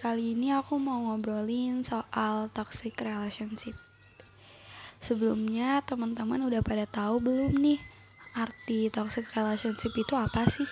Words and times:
kali 0.00 0.32
ini 0.32 0.48
aku 0.56 0.80
mau 0.80 1.12
ngobrolin 1.12 1.84
soal 1.84 2.48
toxic 2.56 2.96
relationship. 3.04 3.76
Sebelumnya 4.96 5.84
teman-teman 5.84 6.40
udah 6.40 6.64
pada 6.64 6.88
tahu 6.88 7.20
belum 7.20 7.52
nih 7.60 7.76
arti 8.32 8.88
toxic 8.88 9.28
relationship 9.36 9.92
itu 9.92 10.16
apa 10.16 10.48
sih? 10.48 10.64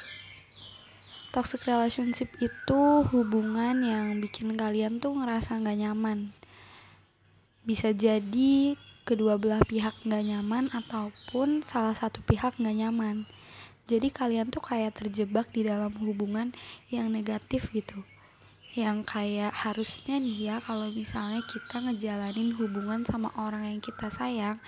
Toxic 1.28 1.60
relationship 1.68 2.32
itu 2.40 2.80
hubungan 3.12 3.84
yang 3.84 4.16
bikin 4.24 4.56
kalian 4.56 4.96
tuh 4.96 5.12
ngerasa 5.12 5.60
nggak 5.60 5.76
nyaman. 5.76 6.32
Bisa 7.68 7.92
jadi 7.92 8.80
kedua 9.04 9.36
belah 9.36 9.60
pihak 9.60 10.08
nggak 10.08 10.24
nyaman 10.24 10.72
ataupun 10.72 11.60
salah 11.68 11.92
satu 11.92 12.24
pihak 12.24 12.56
nggak 12.56 12.76
nyaman. 12.80 13.28
Jadi 13.84 14.08
kalian 14.08 14.48
tuh 14.48 14.64
kayak 14.64 14.96
terjebak 15.04 15.52
di 15.52 15.68
dalam 15.68 15.92
hubungan 16.00 16.56
yang 16.88 17.12
negatif 17.12 17.68
gitu 17.76 18.00
yang 18.76 19.00
kayak 19.00 19.54
harusnya 19.56 20.20
nih 20.20 20.52
ya 20.52 20.56
kalau 20.60 20.92
misalnya 20.92 21.40
kita 21.48 21.80
ngejalanin 21.80 22.52
hubungan 22.52 23.00
sama 23.08 23.32
orang 23.40 23.64
yang 23.64 23.80
kita 23.80 24.12
sayang 24.12 24.60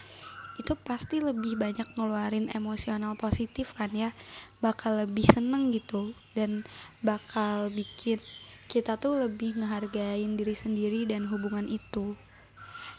itu 0.56 0.76
pasti 0.76 1.24
lebih 1.24 1.56
banyak 1.56 1.96
ngeluarin 1.96 2.52
emosional 2.52 3.16
positif 3.16 3.72
kan 3.72 3.92
ya. 3.96 4.12
Bakal 4.60 5.08
lebih 5.08 5.24
seneng 5.24 5.72
gitu 5.72 6.12
dan 6.36 6.68
bakal 7.00 7.72
bikin 7.72 8.20
kita 8.68 9.00
tuh 9.00 9.24
lebih 9.24 9.56
ngehargain 9.56 10.36
diri 10.36 10.52
sendiri 10.52 11.08
dan 11.08 11.28
hubungan 11.32 11.64
itu. 11.64 12.12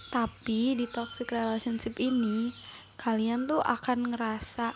Tapi 0.10 0.74
di 0.74 0.86
toxic 0.90 1.30
relationship 1.30 2.02
ini 2.02 2.50
kalian 2.98 3.46
tuh 3.46 3.62
akan 3.62 4.14
ngerasa 4.14 4.74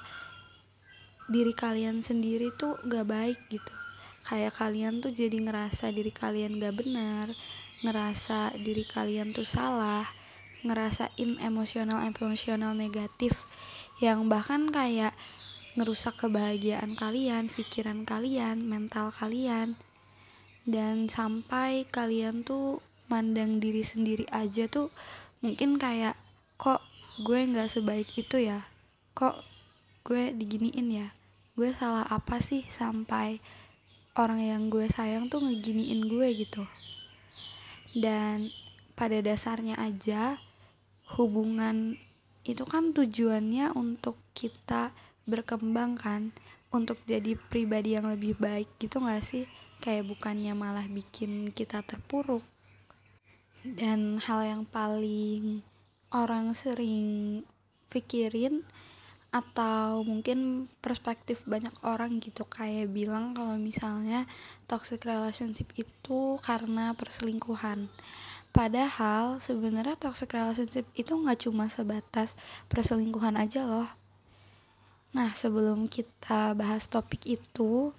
diri 1.25 1.57
kalian 1.57 2.05
sendiri 2.05 2.53
tuh 2.53 2.77
gak 2.85 3.09
baik 3.09 3.37
gitu 3.49 3.84
kayak 4.25 4.57
kalian 4.57 4.99
tuh 4.99 5.13
jadi 5.13 5.37
ngerasa 5.37 5.93
diri 5.93 6.09
kalian 6.09 6.57
gak 6.57 6.81
benar 6.81 7.29
ngerasa 7.85 8.57
diri 8.57 8.81
kalian 8.81 9.31
tuh 9.31 9.45
salah 9.45 10.09
ngerasain 10.65 11.37
emosional-emosional 11.37 12.73
negatif 12.73 13.45
yang 14.01 14.25
bahkan 14.25 14.73
kayak 14.73 15.13
ngerusak 15.75 16.15
kebahagiaan 16.17 16.95
kalian, 16.97 17.51
pikiran 17.51 18.07
kalian, 18.07 18.63
mental 18.65 19.13
kalian. 19.13 19.77
Dan 20.65 21.11
sampai 21.11 21.85
kalian 21.85 22.41
tuh 22.41 22.81
mandang 23.05 23.61
diri 23.61 23.85
sendiri 23.85 24.25
aja 24.33 24.65
tuh 24.65 24.89
mungkin 25.45 25.77
kayak 25.77 26.17
kok 26.57 26.81
gue 27.21 27.37
nggak 27.37 27.69
sebaik 27.69 28.09
itu 28.17 28.49
ya? 28.49 28.65
Kok 29.13 29.45
gue 30.07 30.33
diginiin 30.33 30.89
ya? 30.89 31.07
Gue 31.53 31.69
salah 31.75 32.07
apa 32.09 32.41
sih 32.41 32.65
sampai 32.65 33.37
orang 34.15 34.39
yang 34.39 34.71
gue 34.71 34.87
sayang 34.87 35.27
tuh 35.27 35.43
ngeginiin 35.43 36.07
gue 36.07 36.27
gitu. 36.39 36.63
Dan 37.95 38.51
pada 38.95 39.19
dasarnya 39.19 39.75
aja 39.75 40.39
hubungan 41.19 41.99
itu 42.47 42.63
kan 42.63 42.95
tujuannya 42.95 43.75
untuk 43.75 44.15
kita 44.31 44.95
berkembang 45.27 45.99
kan 45.99 46.31
untuk 46.71 46.99
jadi 47.07 47.35
pribadi 47.35 47.95
yang 47.95 48.07
lebih 48.07 48.39
baik 48.39 48.67
gitu 48.79 49.03
gak 49.03 49.23
sih? 49.23 49.43
Kayak 49.83 50.11
bukannya 50.15 50.55
malah 50.55 50.87
bikin 50.87 51.51
kita 51.51 51.83
terpuruk. 51.83 52.43
Dan 53.65 54.21
hal 54.21 54.45
yang 54.45 54.63
paling 54.63 55.65
orang 56.13 56.53
sering 56.53 57.41
pikirin 57.89 58.63
atau 59.35 59.99
mungkin 60.07 60.71
perspektif 60.79 61.43
banyak 61.43 61.75
orang 61.83 62.23
gitu 62.23 62.47
kayak 62.47 62.87
bilang 62.87 63.35
kalau 63.35 63.59
misalnya 63.59 64.23
toxic 64.63 65.03
relationship 65.03 65.67
itu 65.75 66.39
karena 66.39 66.95
perselingkuhan. 66.95 67.91
Padahal 68.55 69.43
sebenarnya 69.43 69.99
toxic 69.99 70.31
relationship 70.31 70.87
itu 70.95 71.11
nggak 71.11 71.43
cuma 71.43 71.67
sebatas 71.67 72.39
perselingkuhan 72.71 73.35
aja 73.35 73.67
loh. 73.67 73.91
Nah 75.11 75.35
sebelum 75.35 75.91
kita 75.91 76.55
bahas 76.55 76.87
topik 76.87 77.27
itu 77.27 77.91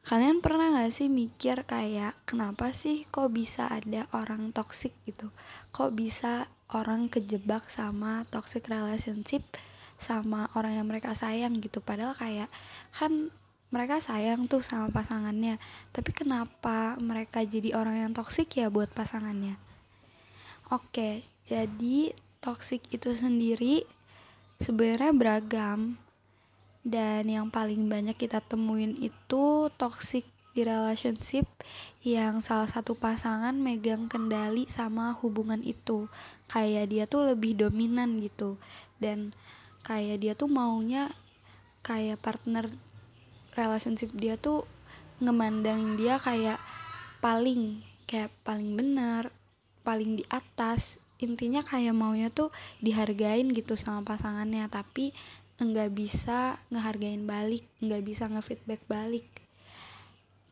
kalian 0.00 0.38
pernah 0.38 0.72
gak 0.80 0.96
sih 0.96 1.12
mikir 1.12 1.66
kayak 1.68 2.16
kenapa 2.24 2.72
sih 2.72 3.04
kok 3.10 3.34
bisa 3.34 3.66
ada 3.66 4.06
orang 4.14 4.54
toxic 4.54 4.94
gitu? 5.02 5.34
Kok 5.74 5.90
bisa 5.98 6.46
orang 6.70 7.10
kejebak 7.10 7.66
sama 7.66 8.22
toxic 8.30 8.70
relationship 8.70 9.42
sama 10.00 10.48
orang 10.56 10.80
yang 10.80 10.88
mereka 10.88 11.12
sayang 11.12 11.60
gitu. 11.60 11.84
Padahal 11.84 12.16
kayak 12.16 12.48
kan 12.96 13.28
mereka 13.70 14.02
sayang 14.02 14.48
tuh 14.48 14.64
sama 14.64 14.88
pasangannya. 14.90 15.60
Tapi 15.92 16.10
kenapa 16.10 16.96
mereka 16.98 17.44
jadi 17.44 17.76
orang 17.76 18.08
yang 18.08 18.12
toksik 18.16 18.56
ya 18.56 18.72
buat 18.72 18.90
pasangannya? 18.90 19.54
Oke 20.72 21.28
jadi 21.50 22.14
toksik 22.38 22.94
itu 22.94 23.10
sendiri 23.10 23.82
sebenarnya 24.62 25.10
beragam. 25.10 25.98
Dan 26.80 27.28
yang 27.28 27.50
paling 27.50 27.90
banyak 27.90 28.16
kita 28.16 28.40
temuin 28.40 28.96
itu 29.02 29.68
toxic 29.76 30.24
di 30.54 30.64
relationship 30.64 31.44
yang 32.00 32.40
salah 32.40 32.70
satu 32.70 32.96
pasangan 32.96 33.52
megang 33.52 34.06
kendali 34.06 34.64
sama 34.70 35.12
hubungan 35.20 35.60
itu. 35.60 36.06
Kayak 36.46 36.86
dia 36.86 37.04
tuh 37.10 37.34
lebih 37.34 37.58
dominan 37.58 38.22
gitu. 38.22 38.56
Dan 38.96 39.34
kayak 39.86 40.16
dia 40.20 40.32
tuh 40.36 40.50
maunya 40.50 41.08
kayak 41.80 42.20
partner 42.20 42.68
relationship 43.56 44.12
dia 44.14 44.36
tuh 44.36 44.64
ngemandangin 45.20 45.96
dia 46.00 46.16
kayak 46.16 46.56
paling 47.20 47.84
kayak 48.08 48.32
paling 48.42 48.74
benar 48.74 49.28
paling 49.84 50.20
di 50.20 50.24
atas. 50.28 51.00
Intinya 51.20 51.60
kayak 51.60 51.92
maunya 51.92 52.32
tuh 52.32 52.48
dihargain 52.80 53.52
gitu 53.52 53.76
sama 53.76 54.00
pasangannya 54.04 54.64
tapi 54.72 55.12
nggak 55.60 55.92
bisa 55.92 56.56
ngehargain 56.72 57.28
balik 57.28 57.68
nggak 57.84 58.00
bisa 58.00 58.24
ngefeedback 58.32 58.80
balik. 58.88 59.28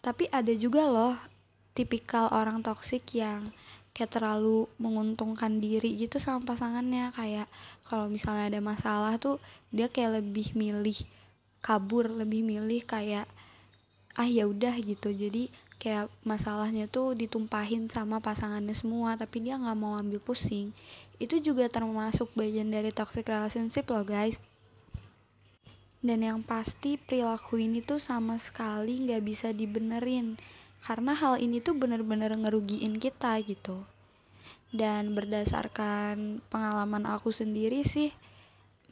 Tapi 0.05 0.28
ada 0.28 0.53
juga 0.53 0.84
loh 0.84 1.17
tipikal 1.72 2.28
orang 2.34 2.61
toksik 2.61 3.06
yang 3.17 3.41
kayak 3.99 4.15
terlalu 4.15 4.71
menguntungkan 4.79 5.59
diri 5.59 5.99
gitu 5.99 6.23
sama 6.23 6.47
pasangannya. 6.47 7.11
Kayak 7.11 7.51
kalau 7.91 8.07
misalnya 8.07 8.47
ada 8.47 8.63
masalah 8.63 9.19
tuh 9.19 9.43
dia 9.75 9.91
kayak 9.91 10.23
lebih 10.23 10.55
milih 10.55 10.95
kabur 11.59 12.07
lebih 12.07 12.47
milih 12.47 12.87
kayak 12.87 13.27
ah 14.15 14.31
ya 14.31 14.47
udah 14.47 14.79
gitu. 14.79 15.11
Jadi 15.11 15.51
kayak 15.83 16.07
masalahnya 16.23 16.87
tuh 16.87 17.19
ditumpahin 17.19 17.91
sama 17.91 18.23
pasangannya 18.23 18.71
semua 18.71 19.19
tapi 19.19 19.43
dia 19.43 19.59
nggak 19.59 19.75
mau 19.75 19.99
ambil 19.99 20.23
pusing. 20.23 20.71
Itu 21.19 21.43
juga 21.43 21.67
termasuk 21.67 22.31
bagian 22.39 22.71
dari 22.71 22.95
toxic 22.95 23.27
relationship 23.27 23.91
loh 23.91 24.07
guys. 24.07 24.39
Dan 25.99 26.23
yang 26.23 26.47
pasti 26.47 26.95
perilaku 26.95 27.59
ini 27.59 27.83
tuh 27.83 27.99
sama 27.99 28.39
sekali 28.39 29.11
nggak 29.11 29.23
bisa 29.27 29.51
dibenerin 29.51 30.39
karena 30.84 31.12
hal 31.15 31.39
ini 31.43 31.59
tuh 31.62 31.77
bener-bener 31.77 32.33
ngerugiin 32.34 32.97
kita 32.99 33.39
gitu. 33.44 33.83
Dan 34.69 35.16
berdasarkan 35.16 36.44
pengalaman 36.53 37.09
aku 37.09 37.33
sendiri 37.33 37.81
sih 37.87 38.12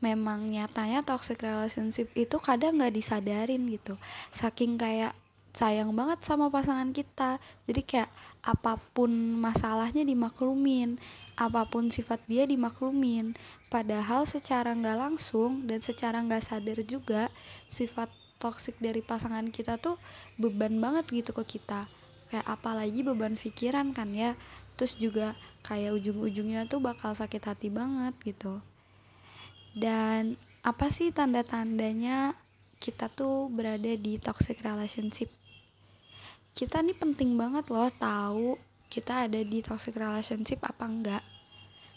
memang 0.01 0.53
nyatanya 0.53 1.01
toxic 1.01 1.41
relationship 1.41 2.13
itu 2.17 2.37
kadang 2.41 2.81
nggak 2.81 2.97
disadarin 2.97 3.65
gitu. 3.69 3.97
Saking 4.33 4.77
kayak 4.81 5.13
sayang 5.57 5.97
banget 5.97 6.21
sama 6.21 6.53
pasangan 6.53 6.93
kita. 6.93 7.41
Jadi 7.65 7.81
kayak 7.81 8.13
apa 8.45 8.77
pun 8.93 9.09
masalahnya 9.41 10.05
dimaklumin 10.05 11.01
apa 11.37 11.65
pun 11.65 11.89
sifat 11.89 12.21
dia 12.29 12.45
dimaklumin. 12.45 13.33
Padahal 13.73 14.29
secara 14.29 14.77
nggak 14.77 15.01
langsung 15.01 15.65
dan 15.65 15.81
secara 15.81 16.21
nggak 16.21 16.45
sadar 16.45 16.81
juga 16.85 17.33
sifat 17.69 18.13
toksik 18.37 18.77
dari 18.81 19.01
pasangan 19.01 19.49
kita 19.49 19.81
tuh 19.81 19.97
beban 20.37 20.77
banget 20.81 21.09
gitu 21.13 21.33
ke 21.37 21.59
kita. 21.59 21.89
Kayak 22.33 22.47
apalagi 22.47 23.01
beban 23.07 23.39
pikiran 23.39 23.95
kan 23.97 24.13
ya. 24.13 24.35
Terus 24.77 24.99
juga 25.01 25.33
kayak 25.65 25.97
ujung-ujungnya 26.01 26.69
tuh 26.69 26.85
bakal 26.85 27.17
sakit 27.17 27.43
hati 27.43 27.69
banget 27.73 28.13
gitu. 28.25 28.61
Dan 29.77 30.37
apa 30.65 30.89
sih 30.89 31.13
tanda-tandanya 31.13 32.37
kita 32.81 33.09
tuh 33.13 33.49
berada 33.53 33.93
di 33.97 34.21
toxic 34.21 34.61
relationship? 34.61 35.33
Kita 36.57 36.81
nih 36.81 36.97
penting 36.97 37.37
banget 37.37 37.69
loh 37.69 37.89
tahu 37.93 38.57
kita 38.89 39.29
ada 39.29 39.41
di 39.43 39.61
toxic 39.61 39.93
relationship 39.99 40.63
apa 40.65 40.85
enggak 40.89 41.25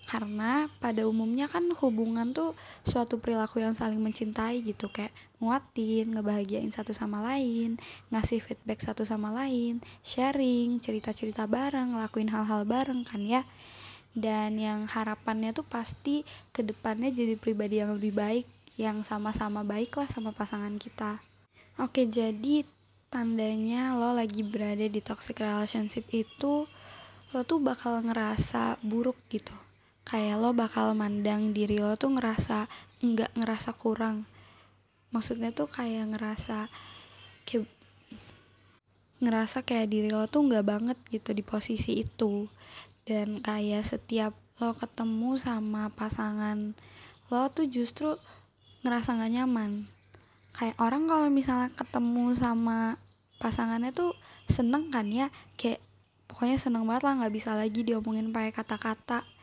karena 0.09 0.65
pada 0.81 1.05
umumnya 1.05 1.45
kan 1.45 1.61
hubungan 1.77 2.33
tuh 2.33 2.57
suatu 2.81 3.21
perilaku 3.21 3.61
yang 3.61 3.77
saling 3.77 4.01
mencintai 4.01 4.65
gitu 4.65 4.89
kayak 4.89 5.13
nguatin, 5.37 6.17
ngebahagiain 6.17 6.73
satu 6.73 6.97
sama 6.97 7.21
lain, 7.21 7.77
ngasih 8.09 8.41
feedback 8.41 8.81
satu 8.81 9.05
sama 9.05 9.29
lain, 9.29 9.77
sharing, 10.01 10.81
cerita-cerita 10.81 11.45
bareng, 11.45 11.93
ngelakuin 11.93 12.33
hal-hal 12.33 12.65
bareng 12.65 13.05
kan 13.05 13.21
ya. 13.21 13.45
Dan 14.09 14.57
yang 14.57 14.89
harapannya 14.89 15.53
tuh 15.53 15.69
pasti 15.69 16.25
ke 16.49 16.65
depannya 16.65 17.13
jadi 17.13 17.37
pribadi 17.37 17.77
yang 17.77 17.93
lebih 17.93 18.17
baik, 18.17 18.49
yang 18.81 19.05
sama-sama 19.05 19.61
baik 19.61 19.93
lah 19.93 20.09
sama 20.09 20.33
pasangan 20.33 20.73
kita. 20.81 21.21
Oke, 21.77 22.09
jadi 22.09 22.65
tandanya 23.13 23.93
lo 23.93 24.17
lagi 24.17 24.41
berada 24.41 24.89
di 24.89 25.05
toxic 25.05 25.37
relationship 25.37 26.09
itu 26.09 26.65
lo 27.29 27.41
tuh 27.45 27.61
bakal 27.61 28.01
ngerasa 28.01 28.81
buruk 28.81 29.15
gitu 29.29 29.68
kayak 30.07 30.41
lo 30.41 30.55
bakal 30.55 30.93
mandang 30.97 31.51
diri 31.53 31.77
lo 31.77 31.93
tuh 31.99 32.15
ngerasa 32.15 32.65
enggak 33.03 33.31
ngerasa 33.35 33.75
kurang. 33.75 34.25
Maksudnya 35.09 35.53
tuh 35.53 35.69
kayak 35.69 36.15
ngerasa 36.15 36.69
kayak 37.45 37.65
ngerasa 39.19 39.67
kayak 39.67 39.91
diri 39.91 40.09
lo 40.09 40.25
tuh 40.31 40.47
nggak 40.47 40.65
banget 40.65 40.97
gitu 41.11 41.35
di 41.35 41.43
posisi 41.43 42.01
itu. 42.03 42.47
Dan 43.03 43.41
kayak 43.41 43.83
setiap 43.85 44.33
lo 44.59 44.75
ketemu 44.75 45.39
sama 45.39 45.89
pasangan 45.93 46.75
lo 47.29 47.47
tuh 47.53 47.69
justru 47.69 48.15
ngerasa 48.83 49.19
nggak 49.19 49.33
nyaman. 49.39 49.85
Kayak 50.55 50.75
orang 50.81 51.05
kalau 51.05 51.27
misalnya 51.29 51.69
ketemu 51.75 52.33
sama 52.35 52.97
pasangannya 53.39 53.93
tuh 53.93 54.17
seneng 54.49 54.91
kan 54.91 55.07
ya? 55.07 55.31
Kayak 55.55 55.79
pokoknya 56.25 56.57
seneng 56.57 56.85
banget 56.89 57.03
lah 57.05 57.13
nggak 57.23 57.33
bisa 57.33 57.53
lagi 57.53 57.81
diomongin 57.85 58.29
pakai 58.29 58.53
kata-kata 58.53 59.38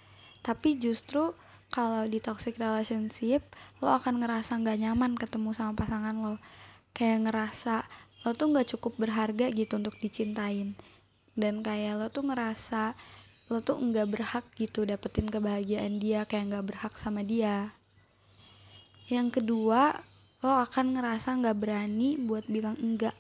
tapi 0.46 0.78
justru 0.78 1.34
kalau 1.74 2.06
di 2.06 2.22
toxic 2.22 2.54
relationship 2.54 3.42
lo 3.82 3.90
akan 3.90 4.22
ngerasa 4.22 4.62
nggak 4.62 4.78
nyaman 4.78 5.18
ketemu 5.18 5.50
sama 5.50 5.74
pasangan 5.74 6.14
lo. 6.14 6.38
Kayak 6.94 7.26
ngerasa 7.26 7.82
lo 8.22 8.30
tuh 8.30 8.54
nggak 8.54 8.78
cukup 8.78 8.94
berharga 8.94 9.50
gitu 9.50 9.82
untuk 9.82 9.98
dicintain. 9.98 10.78
Dan 11.34 11.66
kayak 11.66 11.98
lo 11.98 12.06
tuh 12.14 12.30
ngerasa 12.30 12.94
lo 13.50 13.58
tuh 13.58 13.82
nggak 13.82 14.06
berhak 14.06 14.46
gitu 14.54 14.86
dapetin 14.86 15.26
kebahagiaan 15.26 15.98
dia 15.98 16.22
kayak 16.30 16.54
nggak 16.54 16.66
berhak 16.70 16.94
sama 16.94 17.26
dia. 17.26 17.74
Yang 19.10 19.42
kedua 19.42 19.98
lo 20.46 20.62
akan 20.62 20.94
ngerasa 20.94 21.42
nggak 21.42 21.58
berani 21.58 22.14
buat 22.22 22.46
bilang 22.46 22.78
enggak. 22.78 23.18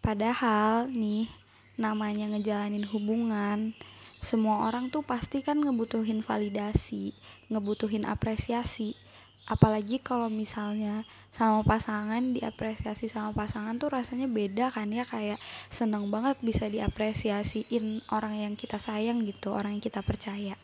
Padahal 0.00 0.88
nih 0.88 1.28
namanya 1.76 2.32
ngejalanin 2.32 2.88
hubungan 2.88 3.76
semua 4.26 4.66
orang 4.66 4.90
tuh 4.90 5.06
pasti 5.06 5.38
kan 5.38 5.54
ngebutuhin 5.62 6.18
validasi 6.18 7.14
ngebutuhin 7.46 8.02
apresiasi. 8.02 8.98
Apalagi 9.46 10.02
kalau 10.02 10.26
misalnya 10.26 11.06
sama 11.30 11.62
pasangan 11.62 12.34
diapresiasi 12.34 13.06
sama 13.06 13.30
pasangan 13.30 13.78
tuh 13.78 13.94
rasanya 13.94 14.26
beda 14.26 14.74
kan 14.74 14.90
ya 14.90 15.06
kayak 15.06 15.38
seneng 15.70 16.10
banget 16.10 16.34
bisa 16.42 16.66
diapresiasiin 16.66 18.02
orang 18.10 18.34
yang 18.34 18.58
kita 18.58 18.82
sayang 18.82 19.22
gitu 19.22 19.54
orang 19.54 19.78
yang 19.78 19.84
kita 19.86 20.02
percaya. 20.02 20.58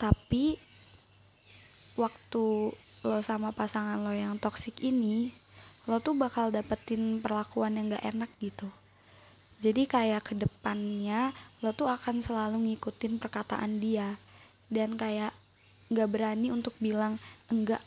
Tapi 0.00 0.56
waktu 2.00 2.72
lo 3.04 3.20
sama 3.20 3.52
pasangan 3.52 4.00
lo 4.00 4.16
yang 4.16 4.40
toksik 4.40 4.80
ini 4.80 5.28
lo 5.84 6.00
tuh 6.00 6.16
bakal 6.16 6.48
dapetin 6.48 7.20
perlakuan 7.20 7.76
yang 7.76 7.92
gak 7.92 8.08
enak 8.08 8.32
gitu 8.40 8.72
jadi 9.60 9.84
kayak 9.84 10.24
ke 10.24 10.34
depannya 10.40 11.36
lo 11.60 11.76
tuh 11.76 11.92
akan 11.92 12.24
selalu 12.24 12.72
ngikutin 12.72 13.20
perkataan 13.20 13.76
dia. 13.76 14.16
Dan 14.72 14.96
kayak 14.96 15.36
gak 15.92 16.08
berani 16.08 16.48
untuk 16.48 16.72
bilang 16.80 17.20
enggak. 17.52 17.84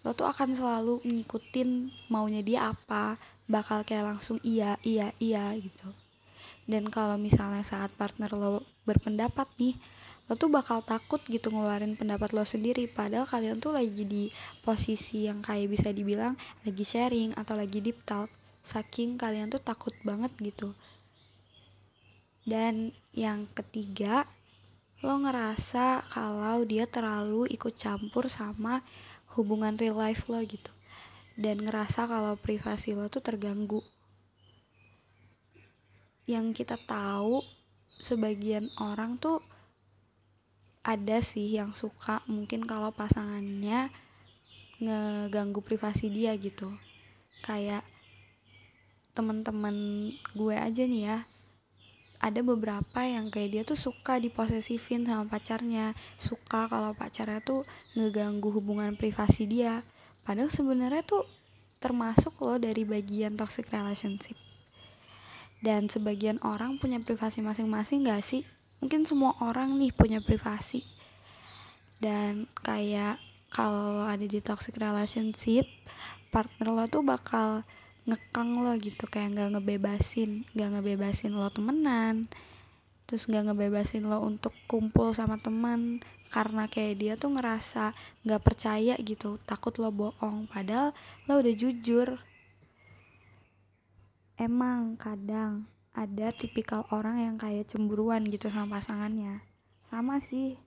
Lo 0.00 0.16
tuh 0.16 0.24
akan 0.24 0.56
selalu 0.56 1.04
ngikutin 1.04 1.92
maunya 2.08 2.40
dia 2.40 2.72
apa 2.72 3.20
bakal 3.44 3.84
kayak 3.84 4.16
langsung 4.16 4.40
iya 4.40 4.80
iya 4.80 5.12
iya 5.20 5.52
gitu. 5.60 5.92
Dan 6.64 6.88
kalau 6.88 7.20
misalnya 7.20 7.60
saat 7.60 7.92
partner 7.92 8.32
lo 8.32 8.64
berpendapat 8.88 9.44
nih 9.60 9.76
lo 10.24 10.40
tuh 10.40 10.48
bakal 10.48 10.80
takut 10.80 11.20
gitu 11.28 11.52
ngeluarin 11.52 12.00
pendapat 12.00 12.32
lo 12.32 12.48
sendiri. 12.48 12.88
Padahal 12.88 13.28
kalian 13.28 13.60
tuh 13.60 13.76
lagi 13.76 14.08
di 14.08 14.32
posisi 14.64 15.28
yang 15.28 15.44
kayak 15.44 15.68
bisa 15.68 15.92
dibilang 15.92 16.32
lagi 16.64 16.80
sharing 16.80 17.36
atau 17.36 17.60
lagi 17.60 17.84
deep 17.84 18.00
talk. 18.08 18.32
Saking 18.64 19.20
kalian 19.20 19.52
tuh 19.52 19.60
takut 19.60 19.92
banget 20.00 20.32
gitu 20.40 20.72
dan 22.44 22.92
yang 23.16 23.48
ketiga 23.56 24.28
lo 25.04 25.20
ngerasa 25.20 26.04
kalau 26.08 26.64
dia 26.64 26.88
terlalu 26.88 27.48
ikut 27.52 27.76
campur 27.76 28.28
sama 28.28 28.80
hubungan 29.36 29.76
real 29.76 30.00
life 30.00 30.28
lo 30.28 30.40
gitu. 30.44 30.72
Dan 31.34 31.64
ngerasa 31.66 32.08
kalau 32.08 32.36
privasi 32.40 32.96
lo 32.96 33.08
tuh 33.12 33.20
terganggu. 33.20 33.84
Yang 36.24 36.64
kita 36.64 36.80
tahu 36.80 37.44
sebagian 38.00 38.72
orang 38.80 39.20
tuh 39.20 39.44
ada 40.84 41.20
sih 41.24 41.52
yang 41.52 41.72
suka 41.72 42.20
mungkin 42.28 42.64
kalau 42.64 42.92
pasangannya 42.92 43.88
ngeganggu 44.80 45.60
privasi 45.64 46.12
dia 46.12 46.32
gitu. 46.36 46.72
Kayak 47.44 47.84
temen-temen 49.12 50.10
gue 50.32 50.56
aja 50.56 50.84
nih 50.88 51.02
ya 51.12 51.18
ada 52.24 52.40
beberapa 52.40 53.04
yang 53.04 53.28
kayak 53.28 53.50
dia 53.52 53.62
tuh 53.68 53.76
suka 53.76 54.16
diposesifin 54.16 55.04
sama 55.04 55.28
pacarnya. 55.28 55.92
Suka 56.16 56.64
kalau 56.72 56.96
pacarnya 56.96 57.44
tuh 57.44 57.68
ngeganggu 57.92 58.48
hubungan 58.48 58.96
privasi 58.96 59.44
dia. 59.44 59.84
Padahal 60.24 60.48
sebenarnya 60.48 61.04
tuh 61.04 61.28
termasuk 61.84 62.32
loh 62.40 62.56
dari 62.56 62.88
bagian 62.88 63.36
toxic 63.36 63.68
relationship. 63.68 64.40
Dan 65.60 65.92
sebagian 65.92 66.40
orang 66.40 66.80
punya 66.80 66.96
privasi 66.96 67.44
masing-masing 67.44 68.08
gak 68.08 68.24
sih? 68.24 68.48
Mungkin 68.80 69.04
semua 69.04 69.36
orang 69.44 69.76
nih 69.76 69.92
punya 69.92 70.24
privasi. 70.24 70.80
Dan 72.00 72.48
kayak 72.64 73.20
kalau 73.52 74.00
ada 74.00 74.24
di 74.24 74.40
toxic 74.40 74.80
relationship 74.80 75.68
partner 76.32 76.72
lo 76.72 76.84
tuh 76.88 77.04
bakal 77.04 77.68
ngekang 78.04 78.60
lo 78.60 78.76
gitu 78.76 79.08
kayak 79.08 79.32
nggak 79.32 79.50
ngebebasin 79.56 80.44
nggak 80.52 80.70
ngebebasin 80.76 81.32
lo 81.32 81.48
temenan 81.48 82.28
terus 83.08 83.24
nggak 83.28 83.52
ngebebasin 83.52 84.04
lo 84.04 84.20
untuk 84.20 84.52
kumpul 84.68 85.16
sama 85.16 85.40
teman 85.40 86.04
karena 86.32 86.68
kayak 86.68 86.94
dia 87.00 87.12
tuh 87.16 87.36
ngerasa 87.36 87.96
nggak 88.24 88.42
percaya 88.44 88.96
gitu 89.00 89.40
takut 89.44 89.76
lo 89.80 89.88
bohong 89.92 90.50
padahal 90.50 90.90
lo 91.30 91.38
udah 91.38 91.54
jujur. 91.54 92.18
Emang 94.34 94.98
kadang 94.98 95.70
ada 95.94 96.34
tipikal 96.34 96.90
orang 96.90 97.22
yang 97.22 97.36
kayak 97.38 97.70
cemburuan 97.70 98.26
gitu 98.26 98.50
sama 98.50 98.82
pasangannya. 98.82 99.46
Sama 99.86 100.18
sih 100.18 100.58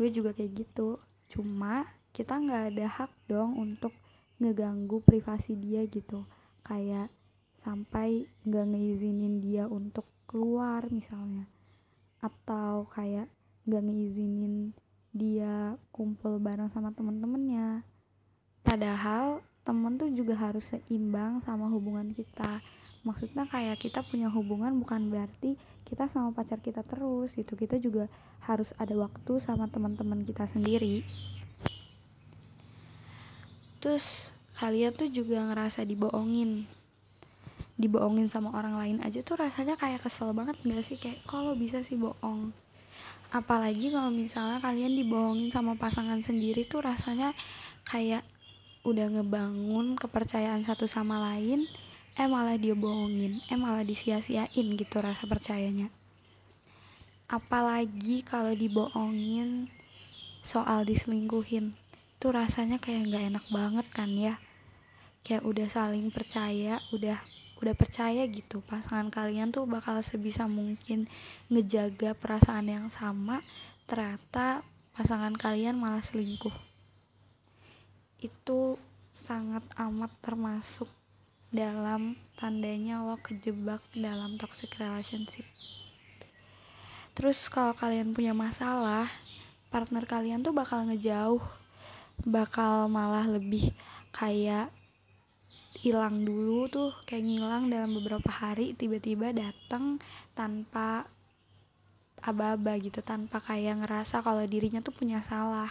gue 0.00 0.08
juga 0.08 0.32
kayak 0.32 0.64
gitu. 0.64 0.96
Cuma 1.28 1.84
kita 2.16 2.40
nggak 2.40 2.62
ada 2.72 2.86
hak 2.88 3.12
dong 3.28 3.60
untuk 3.60 3.92
ngeganggu 4.40 5.04
privasi 5.04 5.60
dia 5.60 5.84
gitu 5.84 6.24
kayak 6.70 7.10
sampai 7.66 8.30
nggak 8.46 8.66
ngeizinin 8.70 9.42
dia 9.42 9.66
untuk 9.66 10.06
keluar 10.30 10.86
misalnya. 10.94 11.50
Atau 12.22 12.86
kayak 12.94 13.26
nggak 13.66 13.82
ngeizinin 13.82 14.70
dia 15.10 15.74
kumpul 15.90 16.38
bareng 16.38 16.70
sama 16.70 16.94
temen-temennya. 16.94 17.82
Padahal 18.62 19.42
temen 19.66 19.98
tuh 19.98 20.08
juga 20.14 20.38
harus 20.38 20.62
seimbang 20.70 21.42
sama 21.42 21.66
hubungan 21.66 22.14
kita. 22.14 22.62
Maksudnya 23.02 23.48
kayak 23.50 23.80
kita 23.80 24.06
punya 24.06 24.30
hubungan 24.30 24.76
bukan 24.78 25.10
berarti 25.10 25.58
kita 25.88 26.06
sama 26.06 26.30
pacar 26.30 26.62
kita 26.62 26.86
terus 26.86 27.34
gitu. 27.34 27.58
Kita 27.58 27.82
juga 27.82 28.06
harus 28.46 28.70
ada 28.78 28.94
waktu 28.94 29.42
sama 29.42 29.66
teman-teman 29.66 30.22
kita 30.22 30.46
sendiri. 30.46 31.02
Terus 33.80 34.36
kalian 34.60 34.92
tuh 34.92 35.08
juga 35.08 35.40
ngerasa 35.48 35.88
dibohongin. 35.88 36.68
Dibohongin 37.80 38.28
sama 38.28 38.52
orang 38.52 38.76
lain 38.76 38.96
aja 39.00 39.24
tuh 39.24 39.40
rasanya 39.40 39.80
kayak 39.80 40.04
kesel 40.04 40.36
banget 40.36 40.60
gak 40.60 40.84
sih? 40.84 41.00
Kayak 41.00 41.24
kalau 41.24 41.56
bisa 41.56 41.80
sih 41.80 41.96
bohong? 41.96 42.52
Apalagi 43.32 43.88
kalau 43.88 44.12
misalnya 44.12 44.60
kalian 44.60 44.92
dibohongin 44.92 45.48
sama 45.48 45.80
pasangan 45.80 46.20
sendiri 46.20 46.68
tuh 46.68 46.84
rasanya 46.84 47.32
kayak 47.88 48.20
udah 48.84 49.08
ngebangun 49.16 49.96
kepercayaan 49.96 50.60
satu 50.60 50.84
sama 50.84 51.16
lain 51.20 51.64
eh 52.20 52.28
malah 52.28 52.60
dia 52.60 52.76
bohongin 52.76 53.40
eh 53.48 53.56
malah 53.56 53.80
disia-siain 53.80 54.66
gitu 54.76 55.00
rasa 55.00 55.24
percayanya. 55.24 55.88
Apalagi 57.32 58.20
kalau 58.28 58.52
dibohongin 58.52 59.72
soal 60.44 60.84
diselingkuhin 60.84 61.72
tuh 62.20 62.36
rasanya 62.36 62.76
kayak 62.76 63.08
nggak 63.08 63.24
enak 63.32 63.44
banget 63.48 63.86
kan 63.88 64.12
ya 64.12 64.36
kayak 65.22 65.44
udah 65.44 65.68
saling 65.68 66.08
percaya 66.08 66.80
udah 66.90 67.18
udah 67.60 67.74
percaya 67.76 68.24
gitu 68.24 68.64
pasangan 68.64 69.12
kalian 69.12 69.52
tuh 69.52 69.68
bakal 69.68 70.00
sebisa 70.00 70.48
mungkin 70.48 71.04
ngejaga 71.52 72.16
perasaan 72.16 72.72
yang 72.72 72.88
sama 72.88 73.44
ternyata 73.84 74.64
pasangan 74.96 75.32
kalian 75.32 75.80
malah 75.80 76.04
selingkuh. 76.04 76.52
Itu 78.20 78.76
sangat 79.10 79.64
amat 79.76 80.12
termasuk 80.22 80.86
dalam 81.50 82.14
tandanya 82.38 83.02
lo 83.02 83.18
kejebak 83.18 83.82
dalam 83.96 84.38
toxic 84.38 84.70
relationship. 84.78 85.44
Terus 87.12 87.50
kalau 87.50 87.74
kalian 87.74 88.14
punya 88.14 88.36
masalah 88.36 89.10
partner 89.68 90.06
kalian 90.06 90.44
tuh 90.44 90.54
bakal 90.54 90.86
ngejauh 90.86 91.42
bakal 92.28 92.86
malah 92.92 93.24
lebih 93.24 93.72
kayak 94.12 94.68
hilang 95.78 96.26
dulu 96.26 96.66
tuh 96.66 96.90
kayak 97.06 97.22
ngilang 97.22 97.70
dalam 97.70 97.94
beberapa 97.94 98.26
hari 98.26 98.74
tiba-tiba 98.74 99.30
datang 99.30 100.02
tanpa 100.34 101.06
aba-aba 102.20 102.76
gitu 102.82 103.00
tanpa 103.00 103.38
kayak 103.40 103.86
ngerasa 103.86 104.20
kalau 104.20 104.42
dirinya 104.44 104.82
tuh 104.82 104.92
punya 104.92 105.22
salah. 105.22 105.70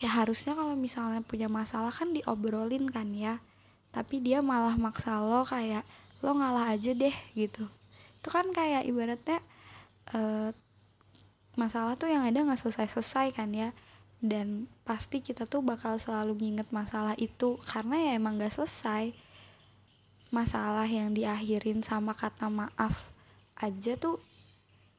Ya 0.00 0.10
harusnya 0.10 0.56
kalau 0.56 0.74
misalnya 0.74 1.22
punya 1.22 1.46
masalah 1.46 1.92
kan 1.92 2.10
diobrolin 2.10 2.88
kan 2.90 3.12
ya 3.12 3.38
tapi 3.90 4.22
dia 4.22 4.38
malah 4.38 4.78
maksa 4.78 5.18
lo 5.18 5.42
kayak 5.42 5.82
lo 6.22 6.34
ngalah 6.34 6.74
aja 6.74 6.94
deh 6.94 7.14
gitu. 7.34 7.66
Itu 8.22 8.28
kan 8.30 8.50
kayak 8.54 8.86
ibaratnya 8.86 9.38
uh, 10.14 10.50
masalah 11.58 11.98
tuh 11.98 12.06
yang 12.06 12.22
ada 12.22 12.38
nggak 12.46 12.60
selesai-selesai 12.60 13.34
kan 13.34 13.50
ya 13.50 13.74
dan 14.20 14.68
pasti 14.84 15.24
kita 15.24 15.48
tuh 15.48 15.64
bakal 15.64 15.96
selalu 15.96 16.36
nginget 16.36 16.68
masalah 16.68 17.16
itu 17.16 17.56
karena 17.64 17.96
ya 17.96 18.10
emang 18.20 18.36
gak 18.36 18.52
selesai. 18.52 19.16
Masalah 20.30 20.86
yang 20.86 21.16
diakhirin 21.16 21.80
sama 21.82 22.14
kata 22.14 22.46
maaf 22.52 23.10
aja 23.58 23.98
tuh 23.98 24.22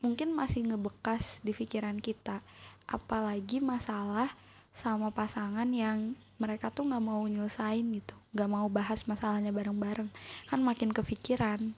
mungkin 0.02 0.34
masih 0.34 0.66
ngebekas 0.68 1.46
di 1.46 1.54
pikiran 1.54 2.02
kita. 2.02 2.42
Apalagi 2.90 3.62
masalah 3.62 4.28
sama 4.74 5.14
pasangan 5.14 5.70
yang 5.70 6.18
mereka 6.42 6.74
tuh 6.74 6.90
nggak 6.90 7.06
mau 7.06 7.22
nyelesain 7.30 7.86
gitu. 7.86 8.18
Nggak 8.34 8.50
mau 8.50 8.68
bahas 8.68 9.06
masalahnya 9.06 9.54
bareng-bareng. 9.54 10.10
Kan 10.50 10.60
makin 10.66 10.90
kepikiran. 10.90 11.78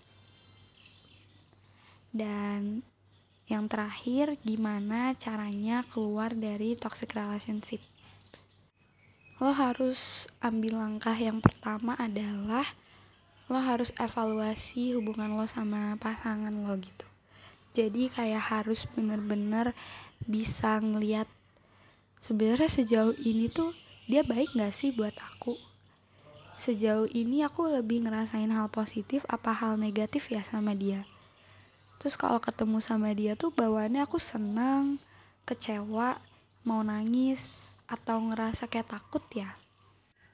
Dan 2.15 2.81
yang 3.53 3.69
terakhir 3.69 4.33
gimana 4.41 5.13
caranya 5.13 5.85
keluar 5.93 6.33
dari 6.33 6.73
toxic 6.73 7.13
relationship? 7.13 7.77
Lo 9.37 9.53
harus 9.53 10.25
ambil 10.41 10.81
langkah 10.81 11.13
yang 11.13 11.37
pertama 11.37 11.93
adalah 12.01 12.65
lo 13.45 13.61
harus 13.61 13.93
evaluasi 14.01 14.97
hubungan 14.97 15.37
lo 15.37 15.45
sama 15.45 15.93
pasangan 16.01 16.49
lo 16.49 16.73
gitu. 16.81 17.05
Jadi 17.77 18.09
kayak 18.09 18.41
harus 18.41 18.89
bener-bener 18.97 19.77
bisa 20.25 20.81
ngeliat 20.81 21.29
sebenarnya 22.25 22.69
sejauh 22.73 23.13
ini 23.21 23.53
tuh 23.53 23.69
dia 24.09 24.25
baik 24.25 24.57
gak 24.57 24.73
sih 24.73 24.89
buat 24.89 25.13
aku? 25.13 25.53
Sejauh 26.57 27.05
ini 27.13 27.45
aku 27.45 27.69
lebih 27.69 28.09
ngerasain 28.09 28.49
hal 28.49 28.73
positif 28.73 29.21
apa 29.29 29.53
hal 29.53 29.77
negatif 29.77 30.33
ya 30.33 30.41
sama 30.41 30.73
dia 30.73 31.05
terus 32.03 32.19
kalau 32.19 32.43
ketemu 32.43 32.83
sama 32.83 33.15
dia 33.15 33.39
tuh 33.39 33.55
bawaannya 33.55 34.03
aku 34.03 34.19
senang 34.19 34.99
kecewa 35.47 36.19
mau 36.67 36.83
nangis 36.83 37.47
atau 37.87 38.19
ngerasa 38.19 38.67
kayak 38.67 38.91
takut 38.91 39.23
ya. 39.31 39.55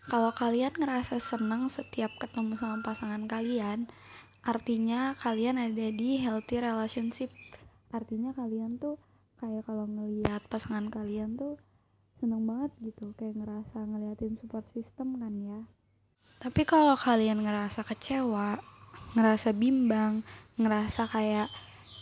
Kalau 0.10 0.34
kalian 0.34 0.74
ngerasa 0.74 1.22
senang 1.22 1.70
setiap 1.70 2.10
ketemu 2.18 2.58
sama 2.58 2.82
pasangan 2.82 3.30
kalian 3.30 3.86
artinya 4.42 5.14
kalian 5.14 5.62
ada 5.62 5.94
di 5.94 6.18
healthy 6.18 6.58
relationship. 6.58 7.30
Artinya 7.94 8.34
kalian 8.34 8.82
tuh 8.82 8.98
kayak 9.38 9.70
kalau 9.70 9.86
ngelihat 9.86 10.42
pasangan 10.50 10.90
kalian 10.90 11.38
tuh 11.38 11.62
seneng 12.18 12.50
banget 12.50 12.74
gitu 12.82 13.14
kayak 13.14 13.38
ngerasa 13.38 13.78
ngeliatin 13.86 14.42
support 14.42 14.66
system 14.74 15.22
kan 15.22 15.38
ya. 15.38 15.62
Tapi 16.42 16.66
kalau 16.66 16.98
kalian 16.98 17.46
ngerasa 17.46 17.86
kecewa 17.86 18.58
ngerasa 19.18 19.56
bimbang 19.56 20.22
ngerasa 20.60 21.10
kayak 21.10 21.50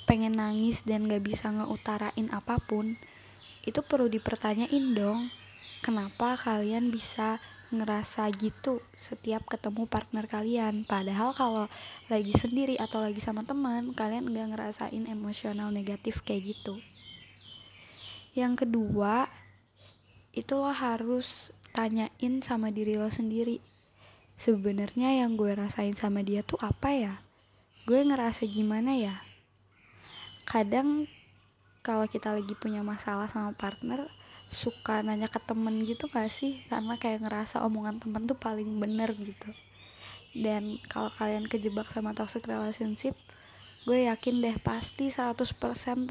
pengen 0.08 0.40
nangis 0.40 0.88
dan 0.88 1.06
gak 1.06 1.24
bisa 1.24 1.52
ngeutarain 1.52 2.28
apa 2.32 2.58
pun 2.64 2.96
itu 3.68 3.80
perlu 3.84 4.08
dipertanyain 4.08 4.86
dong 4.96 5.28
kenapa 5.84 6.40
kalian 6.40 6.90
bisa 6.92 7.40
ngerasa 7.68 8.32
gitu 8.40 8.80
setiap 8.96 9.44
ketemu 9.44 9.92
partner 9.92 10.24
kalian? 10.24 10.88
Padahal 10.88 11.36
kalau 11.36 11.66
lagi 12.08 12.32
sendiri 12.32 12.80
atau 12.80 13.04
lagi 13.04 13.20
sama 13.20 13.44
teman 13.44 13.92
kalian 13.92 14.32
nggak 14.32 14.56
ngerasain 14.56 15.04
emosional 15.08 15.68
negatif 15.76 16.24
kayak 16.24 16.56
gitu. 16.56 16.80
Yang 18.32 18.68
kedua 18.68 19.28
itu 20.32 20.54
lo 20.56 20.70
harus 20.72 21.52
tanyain 21.76 22.40
sama 22.46 22.72
diri 22.72 22.96
lo 22.96 23.10
sendiri 23.10 23.60
sebenarnya 24.38 25.18
yang 25.26 25.34
gue 25.34 25.50
rasain 25.58 25.98
sama 25.98 26.22
dia 26.22 26.46
tuh 26.46 26.62
apa 26.62 26.94
ya? 26.94 27.14
Gue 27.90 28.06
ngerasa 28.06 28.46
gimana 28.46 28.94
ya? 28.94 29.18
Kadang 30.46 31.10
kalau 31.82 32.06
kita 32.06 32.38
lagi 32.38 32.54
punya 32.54 32.86
masalah 32.86 33.26
sama 33.26 33.58
partner 33.58 34.06
suka 34.48 35.04
nanya 35.04 35.28
ke 35.28 35.42
temen 35.42 35.84
gitu 35.84 36.06
gak 36.08 36.30
sih? 36.30 36.62
Karena 36.70 36.96
kayak 37.02 37.26
ngerasa 37.26 37.66
omongan 37.66 37.98
temen 37.98 38.30
tuh 38.30 38.38
paling 38.38 38.78
bener 38.78 39.12
gitu. 39.18 39.50
Dan 40.38 40.78
kalau 40.86 41.10
kalian 41.10 41.50
kejebak 41.50 41.90
sama 41.90 42.14
toxic 42.14 42.46
relationship 42.46 43.18
gue 43.88 44.04
yakin 44.04 44.44
deh 44.44 44.60
pasti 44.60 45.08
100% 45.08 45.48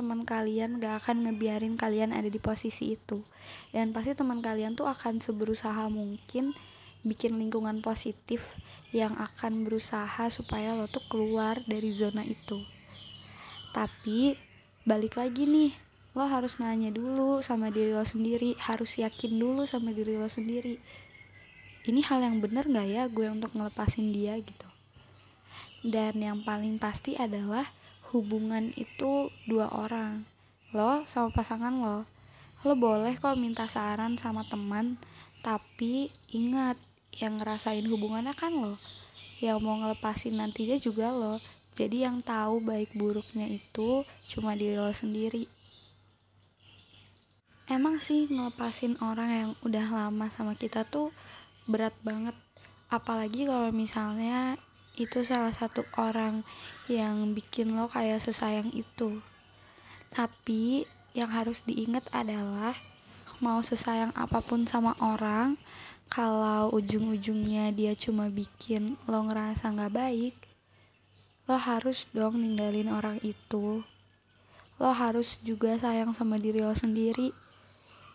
teman 0.01 0.25
kalian 0.25 0.81
gak 0.81 1.05
akan 1.05 1.29
ngebiarin 1.29 1.77
kalian 1.77 2.17
ada 2.17 2.27
di 2.27 2.41
posisi 2.41 2.97
itu. 2.97 3.21
Dan 3.71 3.93
pasti 3.93 4.17
teman 4.17 4.41
kalian 4.41 4.75
tuh 4.75 4.89
akan 4.89 5.21
seberusaha 5.21 5.87
mungkin 5.93 6.57
bikin 7.07 7.39
lingkungan 7.39 7.79
positif 7.79 8.59
yang 8.91 9.15
akan 9.15 9.63
berusaha 9.63 10.27
supaya 10.27 10.75
lo 10.75 10.91
tuh 10.91 11.07
keluar 11.07 11.63
dari 11.71 11.95
zona 11.95 12.27
itu. 12.27 12.59
Tapi 13.71 14.35
balik 14.83 15.15
lagi 15.15 15.47
nih 15.47 15.71
lo 16.19 16.27
harus 16.27 16.59
nanya 16.59 16.91
dulu 16.91 17.39
sama 17.45 17.71
diri 17.71 17.95
lo 17.95 18.03
sendiri 18.03 18.59
harus 18.59 18.99
yakin 18.99 19.39
dulu 19.39 19.63
sama 19.63 19.95
diri 19.95 20.19
lo 20.19 20.27
sendiri. 20.27 20.83
Ini 21.87 22.03
hal 22.03 22.27
yang 22.27 22.43
bener 22.43 22.67
gak 22.67 22.89
ya 22.91 23.07
gue 23.07 23.31
untuk 23.31 23.55
ngelepasin 23.55 24.11
dia 24.11 24.35
gitu? 24.43 24.67
Dan 25.87 26.19
yang 26.19 26.43
paling 26.43 26.83
pasti 26.83 27.15
adalah 27.15 27.63
hubungan 28.11 28.75
itu 28.75 29.31
dua 29.47 29.71
orang 29.71 30.27
lo 30.75 31.07
sama 31.07 31.31
pasangan 31.31 31.79
lo. 31.79 31.99
Lo 32.67 32.75
boleh 32.75 33.15
kok 33.21 33.39
minta 33.39 33.71
saran 33.71 34.19
sama 34.19 34.43
teman 34.51 34.99
tapi 35.47 36.11
ingat 36.35 36.75
yang 37.17 37.41
ngerasain 37.41 37.85
hubungannya 37.89 38.37
kan 38.37 38.53
lo. 38.53 38.77
Yang 39.41 39.59
mau 39.61 39.77
ngelepasin 39.81 40.37
nantinya 40.37 40.77
juga 40.81 41.13
lo. 41.13 41.41
Jadi 41.77 42.09
yang 42.09 42.25
tahu 42.25 42.65
baik 42.65 42.97
buruknya 42.97 43.49
itu 43.49 44.05
cuma 44.33 44.57
diri 44.57 44.81
lo 44.81 44.89
sendiri. 44.93 45.45
Emang 47.67 47.99
sih 47.99 48.31
ngelepasin 48.31 48.97
orang 49.03 49.31
yang 49.33 49.51
udah 49.67 49.87
lama 49.91 50.31
sama 50.31 50.55
kita 50.55 50.87
tuh 50.87 51.13
berat 51.67 51.93
banget. 52.01 52.33
Apalagi 52.89 53.45
kalau 53.51 53.75
misalnya 53.75 54.55
itu 54.97 55.21
salah 55.21 55.53
satu 55.53 55.85
orang 56.01 56.41
yang 56.89 57.37
bikin 57.37 57.77
lo 57.77 57.91
kayak 57.93 58.23
sesayang 58.23 58.73
itu. 58.73 59.21
Tapi 60.09 60.89
yang 61.13 61.29
harus 61.29 61.67
diingat 61.69 62.09
adalah 62.13 62.73
mau 63.41 63.61
sesayang 63.61 64.17
apa 64.17 64.41
pun 64.41 64.65
sama 64.65 64.97
orang 65.05 65.61
kalau 66.07 66.73
ujung-ujungnya 66.73 67.75
dia 67.75 67.93
cuma 67.99 68.31
bikin 68.31 68.95
lo 69.11 69.27
ngerasa 69.27 69.75
nggak 69.75 69.93
baik 69.93 70.37
lo 71.47 71.55
harus 71.55 72.11
dong 72.11 72.43
ninggalin 72.43 72.91
orang 72.91 73.23
itu. 73.23 73.87
Lo 74.83 74.91
harus 74.91 75.39
juga 75.47 75.79
sayang 75.79 76.11
sama 76.11 76.43
diri 76.43 76.59
lo 76.59 76.75
sendiri. 76.75 77.31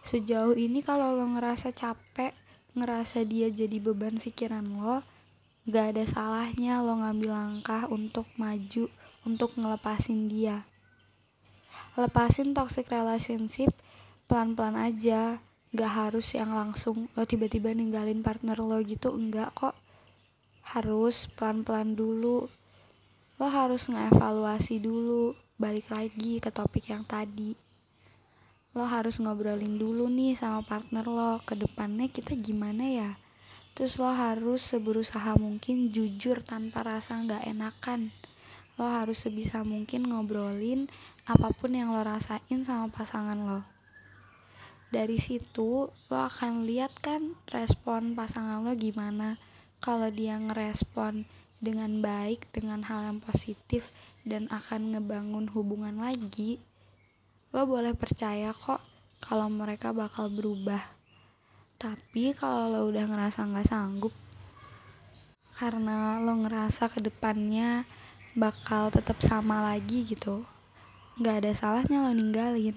Sejauh 0.03 0.51
ini 0.59 0.83
kalau 0.83 1.15
lo 1.15 1.23
ngerasa 1.39 1.71
capek 1.71 2.35
ngerasa 2.75 3.23
dia 3.23 3.47
jadi 3.47 3.79
beban 3.79 4.19
pikiran 4.19 4.63
lo 4.63 5.03
gak 5.67 5.95
ada 5.95 6.03
salahnya 6.07 6.79
lo 6.83 6.99
ngambil 6.99 7.31
langkah 7.31 7.83
untuk 7.87 8.27
maju 8.35 8.91
untuk 9.23 9.55
ngelepasin 9.55 10.27
dia. 10.27 10.67
Lepasin 11.95 12.51
toxic 12.51 12.91
relationship 12.91 13.71
pelan-pelan 14.27 14.75
aja 14.75 15.39
gak 15.71 16.11
harus 16.11 16.35
yang 16.35 16.51
langsung 16.51 17.07
lo 17.15 17.23
tiba-tiba 17.23 17.71
ninggalin 17.71 18.19
partner 18.19 18.59
lo 18.59 18.83
gitu 18.83 19.15
enggak 19.15 19.55
kok. 19.55 19.71
Harus 20.67 21.31
pelan-pelan 21.31 21.95
dulu. 21.95 22.51
Lo 23.39 23.47
harus 23.47 23.87
ngevaluasi 23.87 24.83
dulu 24.83 25.31
balik 25.55 25.87
lagi 25.87 26.43
ke 26.43 26.51
topik 26.51 26.91
yang 26.91 27.07
tadi. 27.07 27.55
Lo 28.75 28.83
harus 28.83 29.15
ngobrolin 29.23 29.79
dulu 29.79 30.11
nih 30.11 30.35
sama 30.35 30.59
partner 30.59 31.07
lo 31.07 31.39
ke 31.39 31.55
depannya 31.55 32.11
kita 32.11 32.35
gimana 32.35 32.83
ya? 32.91 33.11
Terus 33.71 33.95
lo 33.95 34.11
harus 34.11 34.59
seberusaha 34.67 35.39
mungkin 35.39 35.95
jujur 35.95 36.43
tanpa 36.43 36.83
rasa 36.83 37.15
nggak 37.15 37.47
enakan. 37.47 38.11
Lo 38.75 38.91
harus 38.91 39.23
sebisa 39.23 39.63
mungkin 39.63 40.11
ngobrolin 40.11 40.91
apa 41.23 41.55
pun 41.55 41.71
yang 41.71 41.95
lo 41.95 42.03
rasain 42.03 42.59
sama 42.67 42.91
pasangan 42.91 43.39
lo 43.39 43.80
dari 44.91 45.15
situ 45.17 45.87
lo 45.87 46.17
akan 46.19 46.67
lihat 46.67 46.91
kan 46.99 47.39
respon 47.47 48.11
pasangan 48.11 48.59
lo 48.67 48.75
gimana. 48.75 49.39
Kalau 49.79 50.11
dia 50.11 50.35
ngerespon 50.37 51.25
dengan 51.63 52.03
baik 52.03 52.51
dengan 52.51 52.83
hal 52.83 53.07
yang 53.07 53.19
positif 53.23 53.89
dan 54.27 54.51
akan 54.51 54.93
ngebangun 54.93 55.47
hubungan 55.49 55.95
lagi 55.97 56.59
lo 57.55 57.67
boleh 57.67 57.95
percaya 57.95 58.51
kok 58.51 58.83
kalau 59.23 59.47
mereka 59.47 59.95
bakal 59.95 60.27
berubah. 60.27 60.83
Tapi 61.79 62.35
kalau 62.35 62.67
lo 62.67 62.81
udah 62.91 63.07
ngerasa 63.07 63.47
nggak 63.47 63.67
sanggup 63.71 64.13
karena 65.55 66.19
lo 66.19 66.35
ngerasa 66.41 66.91
ke 66.91 66.99
depannya 66.99 67.87
bakal 68.33 68.89
tetap 68.89 69.21
sama 69.21 69.61
lagi 69.61 70.03
gitu 70.07 70.41
nggak 71.21 71.45
ada 71.45 71.51
salahnya 71.53 71.97
lo 72.07 72.11
ninggalin. 72.17 72.75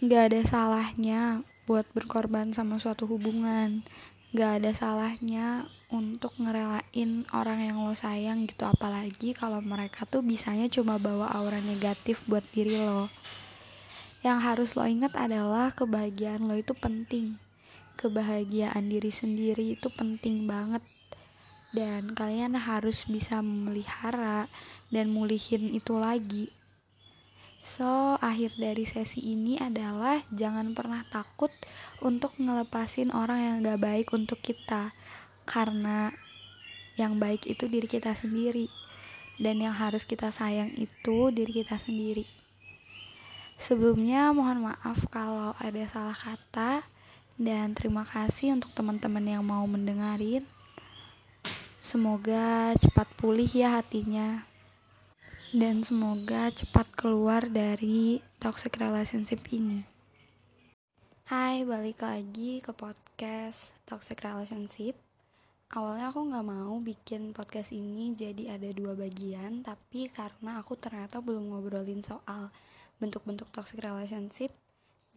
Nggak 0.00 0.22
ada 0.32 0.40
salahnya 0.46 1.22
buat 1.70 1.86
berkorban 1.94 2.50
sama 2.50 2.82
suatu 2.82 3.06
hubungan. 3.06 3.86
Nggak 4.34 4.50
ada 4.58 4.70
salahnya 4.74 5.70
untuk 5.86 6.34
ngerelain 6.42 7.22
orang 7.30 7.62
yang 7.62 7.86
lo 7.86 7.94
sayang 7.94 8.50
gitu. 8.50 8.66
Apalagi 8.66 9.38
kalau 9.38 9.62
mereka 9.62 10.02
tuh 10.02 10.26
bisanya 10.26 10.66
cuma 10.66 10.98
bawa 10.98 11.30
aura 11.30 11.62
negatif 11.62 12.26
buat 12.26 12.42
diri 12.50 12.74
lo. 12.74 13.06
Yang 14.26 14.38
harus 14.42 14.70
lo 14.74 14.82
ingat 14.82 15.14
adalah 15.14 15.70
kebahagiaan 15.70 16.42
lo 16.42 16.58
itu 16.58 16.74
penting. 16.74 17.38
Kebahagiaan 17.94 18.90
diri 18.90 19.14
sendiri 19.14 19.78
itu 19.78 19.94
penting 19.94 20.50
banget. 20.50 20.82
Dan 21.70 22.18
kalian 22.18 22.58
harus 22.58 23.06
bisa 23.06 23.38
memelihara 23.46 24.50
dan 24.90 25.14
mulihin 25.14 25.70
itu 25.70 25.94
lagi 26.02 26.50
So, 27.60 28.16
akhir 28.24 28.56
dari 28.56 28.88
sesi 28.88 29.20
ini 29.36 29.60
adalah 29.60 30.24
jangan 30.32 30.72
pernah 30.72 31.04
takut 31.12 31.52
untuk 32.00 32.32
ngelepasin 32.40 33.12
orang 33.12 33.40
yang 33.40 33.56
gak 33.60 33.80
baik 33.84 34.08
untuk 34.16 34.40
kita. 34.40 34.96
Karena 35.44 36.08
yang 36.96 37.20
baik 37.20 37.44
itu 37.44 37.68
diri 37.68 37.84
kita 37.84 38.16
sendiri. 38.16 38.72
Dan 39.36 39.60
yang 39.60 39.76
harus 39.76 40.08
kita 40.08 40.32
sayang 40.32 40.72
itu 40.80 41.28
diri 41.32 41.52
kita 41.52 41.76
sendiri. 41.76 42.24
Sebelumnya 43.60 44.32
mohon 44.32 44.72
maaf 44.72 45.04
kalau 45.12 45.52
ada 45.60 45.84
salah 45.84 46.16
kata. 46.16 46.80
Dan 47.36 47.76
terima 47.76 48.08
kasih 48.08 48.56
untuk 48.56 48.72
teman-teman 48.72 49.24
yang 49.24 49.44
mau 49.44 49.64
mendengarin. 49.68 50.48
Semoga 51.80 52.76
cepat 52.76 53.08
pulih 53.16 53.48
ya 53.48 53.80
hatinya 53.80 54.49
dan 55.50 55.82
semoga 55.82 56.46
cepat 56.54 56.86
keluar 56.94 57.42
dari 57.50 58.22
toxic 58.38 58.78
relationship 58.78 59.42
ini. 59.50 59.82
Hai, 61.26 61.66
balik 61.66 62.06
lagi 62.06 62.62
ke 62.62 62.70
podcast 62.70 63.74
Toxic 63.82 64.14
Relationship. 64.22 64.94
Awalnya 65.74 66.14
aku 66.14 66.22
nggak 66.30 66.46
mau 66.46 66.78
bikin 66.78 67.34
podcast 67.34 67.74
ini 67.74 68.14
jadi 68.14 68.54
ada 68.54 68.70
dua 68.70 68.94
bagian, 68.94 69.66
tapi 69.66 70.06
karena 70.06 70.62
aku 70.62 70.78
ternyata 70.78 71.18
belum 71.18 71.50
ngobrolin 71.50 72.02
soal 72.02 72.54
bentuk-bentuk 73.02 73.50
toxic 73.50 73.82
relationship, 73.82 74.54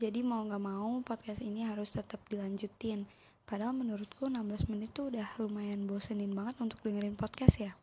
jadi 0.02 0.26
mau 0.26 0.42
nggak 0.50 0.66
mau 0.66 0.98
podcast 1.06 1.46
ini 1.46 1.62
harus 1.62 1.94
tetap 1.94 2.18
dilanjutin. 2.26 3.06
Padahal 3.46 3.78
menurutku 3.78 4.26
16 4.26 4.66
menit 4.74 4.98
tuh 4.98 5.14
udah 5.14 5.30
lumayan 5.38 5.86
bosenin 5.86 6.34
banget 6.34 6.58
untuk 6.58 6.82
dengerin 6.82 7.14
podcast 7.14 7.70
ya. 7.70 7.74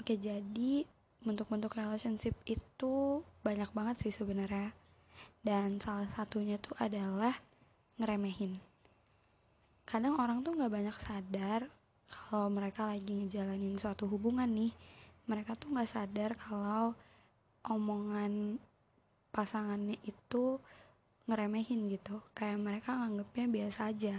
Oke, 0.00 0.16
jadi 0.16 1.01
bentuk-bentuk 1.22 1.74
relationship 1.78 2.34
itu 2.44 3.22
banyak 3.46 3.70
banget 3.70 3.96
sih 4.06 4.12
sebenarnya. 4.14 4.74
Dan 5.42 5.78
salah 5.82 6.06
satunya 6.10 6.58
tuh 6.58 6.74
adalah 6.78 7.34
ngeremehin. 7.98 8.58
Kadang 9.82 10.18
orang 10.18 10.42
tuh 10.46 10.54
nggak 10.54 10.70
banyak 10.70 10.96
sadar 10.98 11.66
kalau 12.06 12.46
mereka 12.50 12.86
lagi 12.86 13.10
ngejalanin 13.10 13.74
suatu 13.78 14.06
hubungan 14.06 14.46
nih. 14.46 14.70
Mereka 15.26 15.58
tuh 15.58 15.74
nggak 15.74 15.90
sadar 15.90 16.34
kalau 16.38 16.94
omongan 17.66 18.58
pasangannya 19.30 19.98
itu 20.06 20.58
ngeremehin 21.26 21.90
gitu. 21.90 22.22
Kayak 22.34 22.58
mereka 22.62 22.98
nganggepnya 22.98 23.46
biasa 23.50 23.80
aja. 23.90 24.16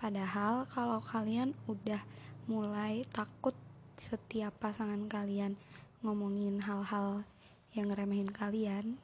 Padahal 0.00 0.64
kalau 0.68 1.00
kalian 1.00 1.52
udah 1.68 2.00
mulai 2.48 3.04
takut 3.12 3.52
setiap 4.00 4.56
pasangan 4.56 5.04
kalian 5.12 5.60
ngomongin 6.00 6.64
hal-hal 6.64 7.28
yang 7.76 7.92
ngeremehin 7.92 8.32
kalian 8.32 8.96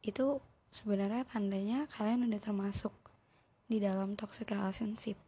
itu 0.00 0.40
sebenarnya 0.72 1.28
tandanya 1.28 1.84
kalian 1.92 2.24
udah 2.24 2.40
termasuk 2.40 2.94
di 3.68 3.76
dalam 3.78 4.16
toxic 4.16 4.48
relationship. 4.48 5.20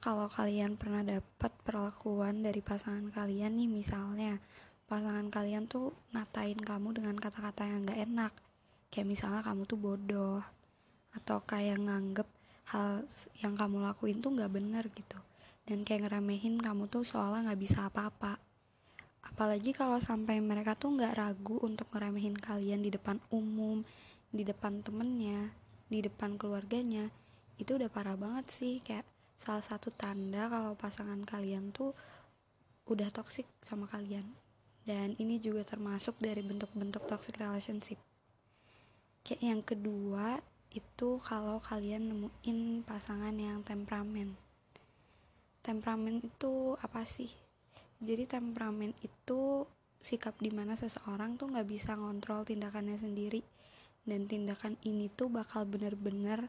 Kalau 0.00 0.30
kalian 0.30 0.80
pernah 0.80 1.04
dapat 1.04 1.52
perlakuan 1.66 2.40
dari 2.40 2.64
pasangan 2.64 3.12
kalian 3.12 3.58
nih 3.58 3.68
misalnya 3.68 4.40
pasangan 4.88 5.28
kalian 5.28 5.68
tuh 5.68 5.92
ngatain 6.16 6.56
kamu 6.56 7.02
dengan 7.02 7.18
kata-kata 7.18 7.68
yang 7.68 7.84
gak 7.84 8.00
enak. 8.00 8.32
Kayak 8.88 9.10
misalnya 9.10 9.42
kamu 9.44 9.62
tuh 9.68 9.78
bodoh 9.78 10.40
atau 11.12 11.42
kayak 11.44 11.82
nganggep 11.82 12.28
hal 12.70 13.04
yang 13.42 13.58
kamu 13.58 13.82
lakuin 13.82 14.22
tuh 14.22 14.32
gak 14.38 14.54
bener 14.54 14.86
gitu. 14.94 15.18
Dan 15.68 15.84
kayak 15.84 16.08
ngeremehin 16.08 16.62
kamu 16.62 16.88
tuh 16.88 17.04
seolah 17.04 17.44
gak 17.44 17.60
bisa 17.60 17.90
apa-apa 17.90 18.49
apalagi 19.24 19.76
kalau 19.76 20.00
sampai 20.00 20.40
mereka 20.40 20.76
tuh 20.76 20.96
nggak 20.96 21.16
ragu 21.16 21.56
untuk 21.60 21.88
ngeremehin 21.92 22.36
kalian 22.36 22.80
di 22.80 22.90
depan 22.92 23.20
umum 23.32 23.84
di 24.30 24.46
depan 24.46 24.80
temennya 24.80 25.50
di 25.90 25.98
depan 26.06 26.38
keluarganya 26.38 27.10
itu 27.60 27.76
udah 27.76 27.92
parah 27.92 28.16
banget 28.16 28.48
sih. 28.48 28.80
Kayak 28.80 29.04
salah 29.36 29.60
satu 29.60 29.92
tanda 29.92 30.48
kalau 30.48 30.72
pasangan 30.78 31.20
kalian 31.28 31.74
tuh 31.76 31.92
udah 32.88 33.12
toxic 33.12 33.44
sama 33.60 33.84
kalian. 33.84 34.24
Dan 34.86 35.12
ini 35.20 35.36
juga 35.36 35.66
termasuk 35.66 36.16
dari 36.16 36.40
bentuk-bentuk 36.40 37.04
toxic 37.04 37.36
relationship. 37.36 38.00
Kayak 39.20 39.42
yang 39.44 39.60
kedua 39.60 40.40
itu 40.72 41.20
kalau 41.20 41.60
kalian 41.60 42.08
nemuin 42.08 42.86
pasangan 42.88 43.36
yang 43.36 43.60
temperamen. 43.60 44.32
Temperamen 45.60 46.24
itu 46.24 46.80
apa 46.80 47.04
sih 47.04 47.28
jadi 48.00 48.24
temperamen 48.24 48.96
itu 49.04 49.68
sikap 50.00 50.32
di 50.40 50.48
mana 50.48 50.72
seseorang 50.72 51.36
tuh 51.36 51.52
nggak 51.52 51.68
bisa 51.68 51.92
ngontrol 52.00 52.48
tindakannya 52.48 52.96
sendiri. 52.96 53.44
Dan 54.00 54.24
tindakan 54.24 54.80
ini 54.88 55.12
tuh 55.12 55.28
bakal 55.28 55.68
bener-bener 55.68 56.48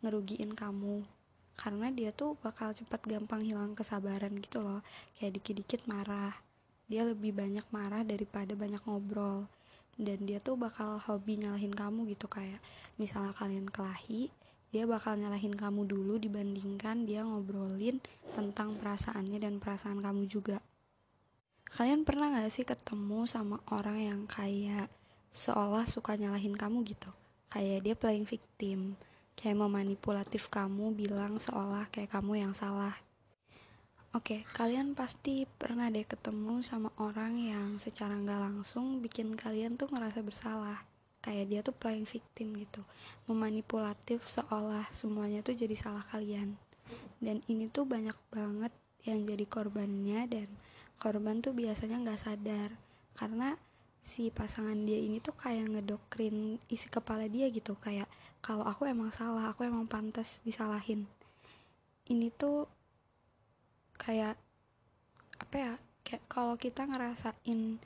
ngerugiin 0.00 0.56
kamu. 0.56 1.04
Karena 1.52 1.92
dia 1.92 2.16
tuh 2.16 2.40
bakal 2.40 2.72
cepat 2.72 3.04
gampang 3.04 3.44
hilang 3.44 3.76
kesabaran 3.76 4.32
gitu 4.40 4.64
loh. 4.64 4.80
Kayak 5.20 5.36
dikit-dikit 5.36 5.84
marah. 5.84 6.32
Dia 6.88 7.04
lebih 7.04 7.36
banyak 7.36 7.68
marah 7.68 8.00
daripada 8.00 8.56
banyak 8.56 8.80
ngobrol. 8.88 9.44
Dan 10.00 10.24
dia 10.24 10.40
tuh 10.40 10.56
bakal 10.56 10.96
hobi 10.96 11.44
nyalahin 11.44 11.76
kamu 11.76 12.08
gitu 12.16 12.28
kayak 12.28 12.60
misalnya 13.00 13.32
kalian 13.32 13.68
kelahi 13.68 14.28
dia 14.68 14.84
bakal 14.84 15.16
nyalahin 15.16 15.56
kamu 15.56 15.88
dulu 15.88 16.20
dibandingkan 16.20 17.08
dia 17.08 17.24
ngobrolin 17.24 17.96
tentang 18.36 18.76
perasaannya 18.76 19.40
dan 19.40 19.56
perasaan 19.56 20.04
kamu 20.04 20.28
juga 20.28 20.60
Kalian 21.66 22.06
pernah 22.06 22.30
gak 22.30 22.50
sih 22.52 22.62
ketemu 22.62 23.26
sama 23.26 23.58
orang 23.74 23.98
yang 23.98 24.20
kayak 24.30 24.86
seolah 25.34 25.82
suka 25.84 26.14
nyalahin 26.14 26.54
kamu 26.54 26.86
gitu? 26.86 27.10
Kayak 27.50 27.78
dia 27.82 27.94
playing 27.98 28.26
victim, 28.26 28.94
kayak 29.34 29.58
memanipulatif 29.58 30.46
kamu 30.46 30.94
bilang 30.94 31.42
seolah 31.42 31.90
kayak 31.90 32.14
kamu 32.14 32.46
yang 32.46 32.54
salah. 32.54 32.94
Oke, 34.16 34.48
kalian 34.56 34.96
pasti 34.96 35.44
pernah 35.44 35.92
deh 35.92 36.08
ketemu 36.08 36.64
sama 36.64 36.88
orang 36.96 37.36
yang 37.36 37.76
secara 37.76 38.16
nggak 38.16 38.40
langsung 38.48 39.04
bikin 39.04 39.36
kalian 39.36 39.76
tuh 39.76 39.92
ngerasa 39.92 40.24
bersalah. 40.24 40.80
Kayak 41.20 41.46
dia 41.52 41.60
tuh 41.60 41.76
playing 41.76 42.08
victim 42.08 42.56
gitu, 42.56 42.80
memanipulatif 43.28 44.24
seolah 44.24 44.88
semuanya 44.88 45.44
tuh 45.44 45.52
jadi 45.52 45.76
salah 45.76 46.00
kalian. 46.08 46.56
Dan 47.20 47.44
ini 47.50 47.68
tuh 47.68 47.84
banyak 47.84 48.16
banget 48.32 48.72
yang 49.04 49.28
jadi 49.28 49.44
korbannya 49.44 50.24
dan 50.32 50.48
korban 50.96 51.44
tuh 51.44 51.52
biasanya 51.52 52.00
nggak 52.02 52.20
sadar. 52.20 52.70
Karena 53.16 53.56
si 54.00 54.30
pasangan 54.30 54.76
dia 54.86 54.98
ini 55.02 55.18
tuh 55.18 55.36
kayak 55.36 55.72
ngedokrin 55.72 56.62
isi 56.72 56.88
kepala 56.88 57.28
dia 57.28 57.48
gitu. 57.52 57.76
Kayak 57.76 58.08
kalau 58.40 58.64
aku 58.64 58.88
emang 58.88 59.12
salah 59.12 59.52
aku 59.52 59.66
emang 59.68 59.84
pantas 59.88 60.40
disalahin. 60.42 61.04
Ini 62.08 62.32
tuh 62.32 62.70
kayak 63.96 64.38
apa 65.36 65.56
ya 65.56 65.72
kayak 66.06 66.24
kalau 66.30 66.54
kita 66.56 66.88
ngerasain 66.88 67.82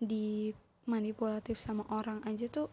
di 0.00 0.54
manipulatif 0.88 1.60
sama 1.60 1.84
orang 1.92 2.24
aja 2.24 2.48
tuh 2.48 2.72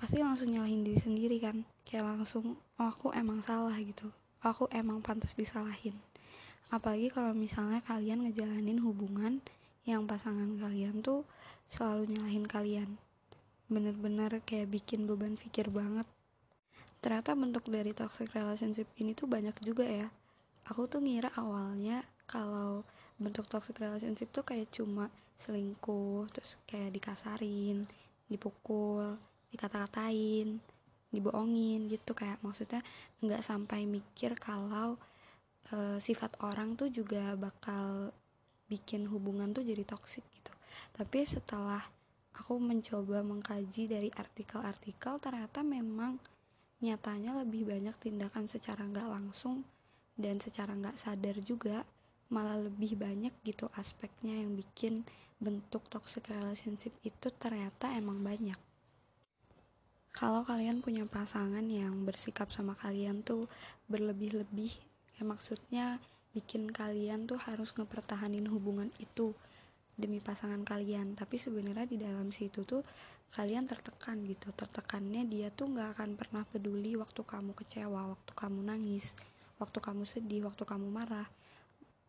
pasti 0.00 0.22
langsung 0.22 0.54
nyalahin 0.54 0.86
diri 0.86 1.00
sendiri 1.02 1.36
kan. 1.42 1.66
Kayak 1.84 2.16
langsung 2.16 2.56
oh, 2.78 2.88
aku 2.88 3.12
emang 3.12 3.44
salah 3.44 3.76
gitu. 3.80 4.08
Aku 4.38 4.70
emang 4.70 5.02
pantas 5.02 5.34
disalahin 5.34 5.98
apalagi 6.68 7.08
kalau 7.08 7.32
misalnya 7.32 7.80
kalian 7.84 8.28
ngejalanin 8.28 8.80
hubungan 8.84 9.40
yang 9.88 10.04
pasangan 10.04 10.60
kalian 10.60 11.00
tuh 11.00 11.24
selalu 11.72 12.12
nyalahin 12.12 12.44
kalian. 12.44 12.90
Bener-bener 13.72 14.40
kayak 14.44 14.68
bikin 14.68 15.08
beban 15.08 15.36
pikir 15.36 15.72
banget. 15.72 16.04
Ternyata 17.00 17.32
bentuk 17.32 17.64
dari 17.72 17.96
toxic 17.96 18.28
relationship 18.36 18.88
ini 19.00 19.16
tuh 19.16 19.24
banyak 19.24 19.56
juga 19.64 19.88
ya. 19.88 20.08
Aku 20.68 20.84
tuh 20.84 21.00
ngira 21.00 21.32
awalnya 21.40 22.04
kalau 22.28 22.84
bentuk 23.16 23.48
toxic 23.48 23.80
relationship 23.80 24.28
tuh 24.28 24.44
kayak 24.44 24.68
cuma 24.68 25.08
selingkuh 25.40 26.28
terus 26.34 26.60
kayak 26.68 26.92
dikasarin 26.92 27.86
dipukul 28.28 29.16
dikata-katain 29.48 30.60
dibohongin 31.08 31.88
gitu 31.88 32.12
kayak. 32.12 32.36
Maksudnya 32.44 32.84
nggak 33.24 33.40
sampai 33.40 33.88
mikir 33.88 34.36
kalau 34.36 35.00
uh, 35.72 35.98
sifat 36.00 36.36
orang 36.44 36.74
tuh 36.78 36.88
juga 36.92 37.34
bakal 37.34 38.12
bikin 38.68 39.08
hubungan 39.08 39.50
tuh 39.52 39.64
jadi 39.64 39.82
toksik 39.84 40.24
gitu. 40.32 40.52
Tapi 40.92 41.24
setelah 41.24 41.80
aku 42.36 42.60
mencoba 42.60 43.24
mengkaji 43.24 43.90
dari 43.90 44.08
artikel-artikel 44.14 45.18
ternyata 45.18 45.64
memang 45.64 46.20
nyatanya 46.78 47.42
lebih 47.42 47.66
banyak 47.66 47.96
tindakan 47.98 48.46
secara 48.46 48.86
nggak 48.86 49.08
langsung 49.10 49.66
dan 50.14 50.38
secara 50.38 50.78
nggak 50.78 50.94
sadar 50.94 51.34
juga 51.42 51.82
malah 52.30 52.60
lebih 52.60 52.94
banyak 52.94 53.32
gitu 53.42 53.66
aspeknya 53.74 54.36
yang 54.44 54.52
bikin 54.54 55.02
bentuk 55.40 55.88
toxic 55.88 56.28
relationship 56.28 56.92
itu 57.02 57.32
ternyata 57.34 57.90
emang 57.96 58.20
banyak. 58.20 58.58
Kalau 60.12 60.42
kalian 60.42 60.82
punya 60.82 61.06
pasangan 61.06 61.62
yang 61.66 62.02
bersikap 62.02 62.50
sama 62.50 62.74
kalian 62.74 63.22
tuh 63.22 63.46
berlebih-lebih 63.86 64.87
ya 65.18 65.22
maksudnya 65.26 65.98
bikin 66.32 66.70
kalian 66.70 67.26
tuh 67.26 67.36
harus 67.42 67.74
ngepertahanin 67.74 68.46
hubungan 68.46 68.88
itu 69.02 69.34
demi 69.98 70.22
pasangan 70.22 70.62
kalian. 70.62 71.18
Tapi 71.18 71.34
sebenarnya 71.34 71.90
di 71.90 71.98
dalam 71.98 72.30
situ 72.30 72.62
tuh 72.62 72.86
kalian 73.34 73.66
tertekan 73.66 74.22
gitu. 74.22 74.54
Tertekannya 74.54 75.26
dia 75.26 75.50
tuh 75.50 75.74
nggak 75.74 75.98
akan 75.98 76.10
pernah 76.14 76.46
peduli 76.46 76.94
waktu 76.94 77.26
kamu 77.26 77.52
kecewa 77.58 78.14
waktu 78.14 78.32
kamu 78.38 78.62
nangis 78.62 79.18
waktu 79.58 79.78
kamu 79.82 80.06
sedih 80.06 80.46
waktu 80.46 80.62
kamu 80.62 80.88
marah. 80.88 81.26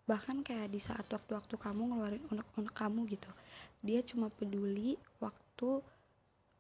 Bahkan 0.06 0.42
kayak 0.42 0.74
di 0.74 0.82
saat 0.82 1.06
waktu-waktu 1.06 1.54
kamu 1.54 1.94
ngeluarin 1.94 2.24
unek-unek 2.34 2.74
kamu 2.74 3.06
gitu. 3.14 3.30
Dia 3.86 4.02
cuma 4.06 4.34
peduli 4.34 4.98
waktu 5.22 5.82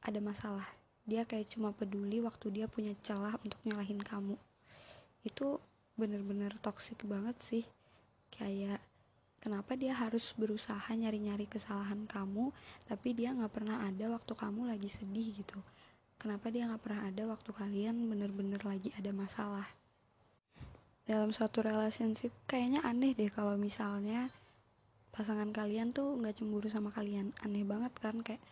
ada 0.06 0.20
masalah. 0.22 0.66
Dia 1.10 1.26
kayak 1.26 1.50
cuma 1.58 1.74
peduli 1.74 2.22
waktu 2.22 2.62
dia 2.62 2.66
punya 2.70 2.94
celah 3.02 3.38
untuk 3.42 3.58
nyalahin 3.66 3.98
kamu. 3.98 4.38
Itu 5.26 5.58
bener-bener 6.00 6.56
toksik 6.64 7.04
banget 7.04 7.36
sih. 7.44 7.64
Kayak 8.32 8.80
kenapa 9.44 9.76
dia 9.76 9.92
harus 9.92 10.32
berusaha 10.40 10.88
nyari-nyari 10.96 11.44
kesalahan 11.52 12.08
kamu 12.08 12.56
tapi 12.88 13.12
dia 13.12 13.36
nggak 13.36 13.52
pernah 13.52 13.84
ada 13.84 14.16
waktu 14.16 14.32
kamu 14.32 14.72
lagi 14.72 14.88
sedih 14.88 15.36
gitu? 15.36 15.60
Kenapa 16.16 16.48
dia 16.48 16.68
nggak 16.72 16.84
pernah 16.84 17.04
ada 17.12 17.24
waktu 17.28 17.52
kalian 17.52 18.08
bener-bener 18.08 18.60
lagi 18.64 18.96
ada 18.96 19.12
masalah? 19.12 19.68
Dalam 21.04 21.36
suatu 21.36 21.60
relationship 21.60 22.32
kayaknya 22.48 22.80
aneh 22.88 23.12
deh 23.12 23.28
kalau 23.28 23.60
misalnya 23.60 24.32
pasangan 25.10 25.50
kalian 25.52 25.92
tuh 25.92 26.16
nggak 26.16 26.40
cemburu 26.40 26.72
sama 26.72 26.92
kalian. 26.96 27.36
Aneh 27.44 27.68
banget 27.68 27.92
kan 28.00 28.20
kayak 28.24 28.44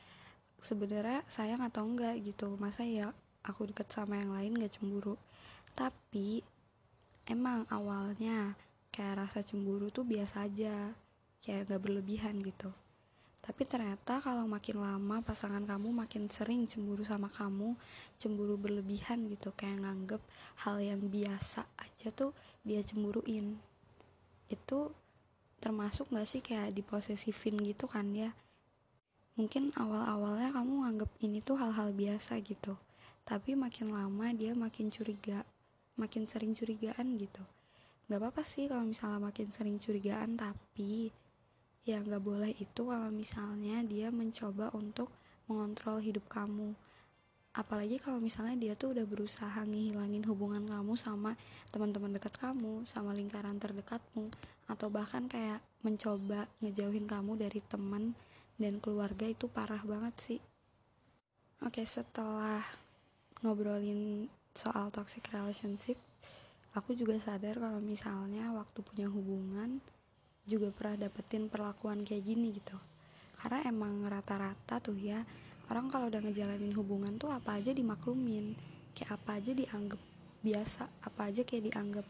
sebenarnya 0.62 1.22
sayang 1.30 1.62
atau 1.62 1.86
enggak 1.86 2.18
gitu? 2.24 2.56
Masa 2.58 2.82
ya 2.84 3.14
aku 3.46 3.70
deket 3.70 3.94
sama 3.94 4.18
yang 4.18 4.34
lain 4.34 4.58
gak 4.58 4.74
cemburu? 4.80 5.16
Tapi 5.78 6.42
emang 7.28 7.68
awalnya 7.68 8.56
kayak 8.90 9.28
rasa 9.28 9.44
cemburu 9.44 9.92
tuh 9.92 10.08
biasa 10.08 10.48
aja 10.48 10.96
kayak 11.44 11.70
gak 11.70 11.82
berlebihan 11.84 12.40
gitu. 12.42 12.72
Tapi 13.44 13.64
ternyata 13.64 14.20
kalau 14.20 14.44
makin 14.44 14.84
lama 14.84 15.24
pasangan 15.24 15.64
kamu 15.64 15.96
makin 15.96 16.28
sering 16.28 16.68
cemburu 16.68 17.08
sama 17.08 17.32
kamu 17.32 17.80
cemburu 18.20 18.60
berlebihan 18.60 19.28
gitu 19.32 19.56
kayak 19.56 19.88
nganggep 19.88 20.20
hal 20.66 20.82
yang 20.84 21.00
biasa 21.00 21.64
aja 21.80 22.12
tuh 22.12 22.36
dia 22.66 22.84
cemburuin. 22.84 23.56
Itu 24.52 24.92
termasuk 25.64 26.12
gak 26.12 26.28
sih 26.28 26.42
kayak 26.44 26.76
diposesifin 26.76 27.56
gitu 27.64 27.88
kan 27.88 28.12
ya? 28.12 28.36
Mungkin 29.38 29.72
awal-awalnya 29.78 30.52
kamu 30.52 30.74
nganggep 30.84 31.12
ini 31.24 31.40
tuh 31.40 31.56
hal-hal 31.62 31.94
biasa 31.94 32.42
gitu 32.42 32.76
tapi 33.28 33.60
makin 33.60 33.92
lama 33.92 34.32
dia 34.32 34.56
makin 34.56 34.88
curiga 34.88 35.44
makin 35.98 36.30
sering 36.30 36.54
curigaan 36.54 37.18
gitu. 37.18 37.44
Nggak 38.08 38.20
apa-apa 38.24 38.44
sih 38.48 38.72
kalau 38.72 38.88
misalnya 38.88 39.20
makin 39.20 39.52
sering 39.52 39.82
curigaan 39.82 40.40
tapi 40.40 41.12
ya 41.84 42.00
nggak 42.00 42.24
boleh 42.24 42.52
itu 42.56 42.82
kalau 42.88 43.10
misalnya 43.12 43.84
dia 43.84 44.14
mencoba 44.14 44.72
untuk 44.78 45.12
mengontrol 45.52 46.00
hidup 46.00 46.24
kamu. 46.32 46.72
Apalagi 47.58 47.98
kalau 47.98 48.22
misalnya 48.22 48.54
dia 48.54 48.74
tuh 48.78 48.94
udah 48.94 49.04
berusaha 49.10 49.66
ngehilangin 49.66 50.22
hubungan 50.30 50.62
kamu 50.70 50.94
sama 50.94 51.34
teman-teman 51.74 52.14
dekat 52.14 52.38
kamu 52.38 52.86
sama 52.86 53.18
lingkaran 53.18 53.58
terdekatmu 53.58 54.30
atau 54.70 54.88
bahkan 54.94 55.26
kayak 55.26 55.58
mencoba 55.82 56.46
ngejauhin 56.62 57.10
kamu 57.10 57.34
dari 57.40 57.60
teman 57.66 58.14
dan 58.62 58.78
keluarga 58.78 59.26
itu 59.26 59.50
parah 59.50 59.82
banget 59.82 60.16
sih. 60.22 60.40
Oke 61.66 61.82
setelah 61.90 62.62
ngobrolin 63.42 64.30
soal 64.58 64.90
toxic 64.90 65.22
relationship 65.30 66.02
aku 66.78 66.94
juga 66.94 67.18
sadar 67.18 67.58
kalau 67.58 67.82
misalnya 67.82 68.54
waktu 68.54 68.86
punya 68.86 69.10
hubungan 69.10 69.82
juga 70.46 70.70
pernah 70.70 71.10
dapetin 71.10 71.50
perlakuan 71.50 72.06
kayak 72.06 72.24
gini 72.24 72.54
gitu. 72.56 72.78
Karena 73.42 73.66
emang 73.66 74.06
rata-rata 74.06 74.78
tuh 74.78 74.96
ya 74.98 75.26
orang 75.74 75.90
kalau 75.90 76.08
udah 76.08 76.22
ngejalanin 76.24 76.72
hubungan 76.78 77.18
tuh 77.18 77.34
apa 77.34 77.58
aja 77.60 77.74
dimaklumin 77.74 78.54
kayak 78.96 79.20
apa 79.20 79.42
aja 79.42 79.52
dianggap 79.58 80.00
biasa 80.42 80.88
apa 81.04 81.34
aja 81.34 81.42
kayak 81.44 81.74
dianggap 81.74 82.06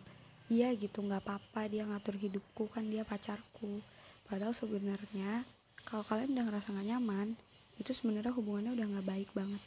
iya 0.51 0.69
gitu 0.77 1.01
nggak 1.01 1.25
apa-apa 1.25 1.67
dia 1.71 1.83
ngatur 1.87 2.19
hidupku 2.19 2.67
kan 2.67 2.87
dia 2.91 3.07
pacarku. 3.07 3.79
Padahal 4.27 4.51
sebenarnya 4.51 5.47
kalau 5.87 6.03
kalian 6.03 6.35
udah 6.35 6.45
ngerasa 6.51 6.75
gak 6.75 6.87
nyaman 6.91 7.39
itu 7.79 7.95
sebenarnya 7.95 8.35
hubungannya 8.35 8.75
udah 8.75 8.85
nggak 8.91 9.07
baik 9.07 9.29
banget 9.31 9.63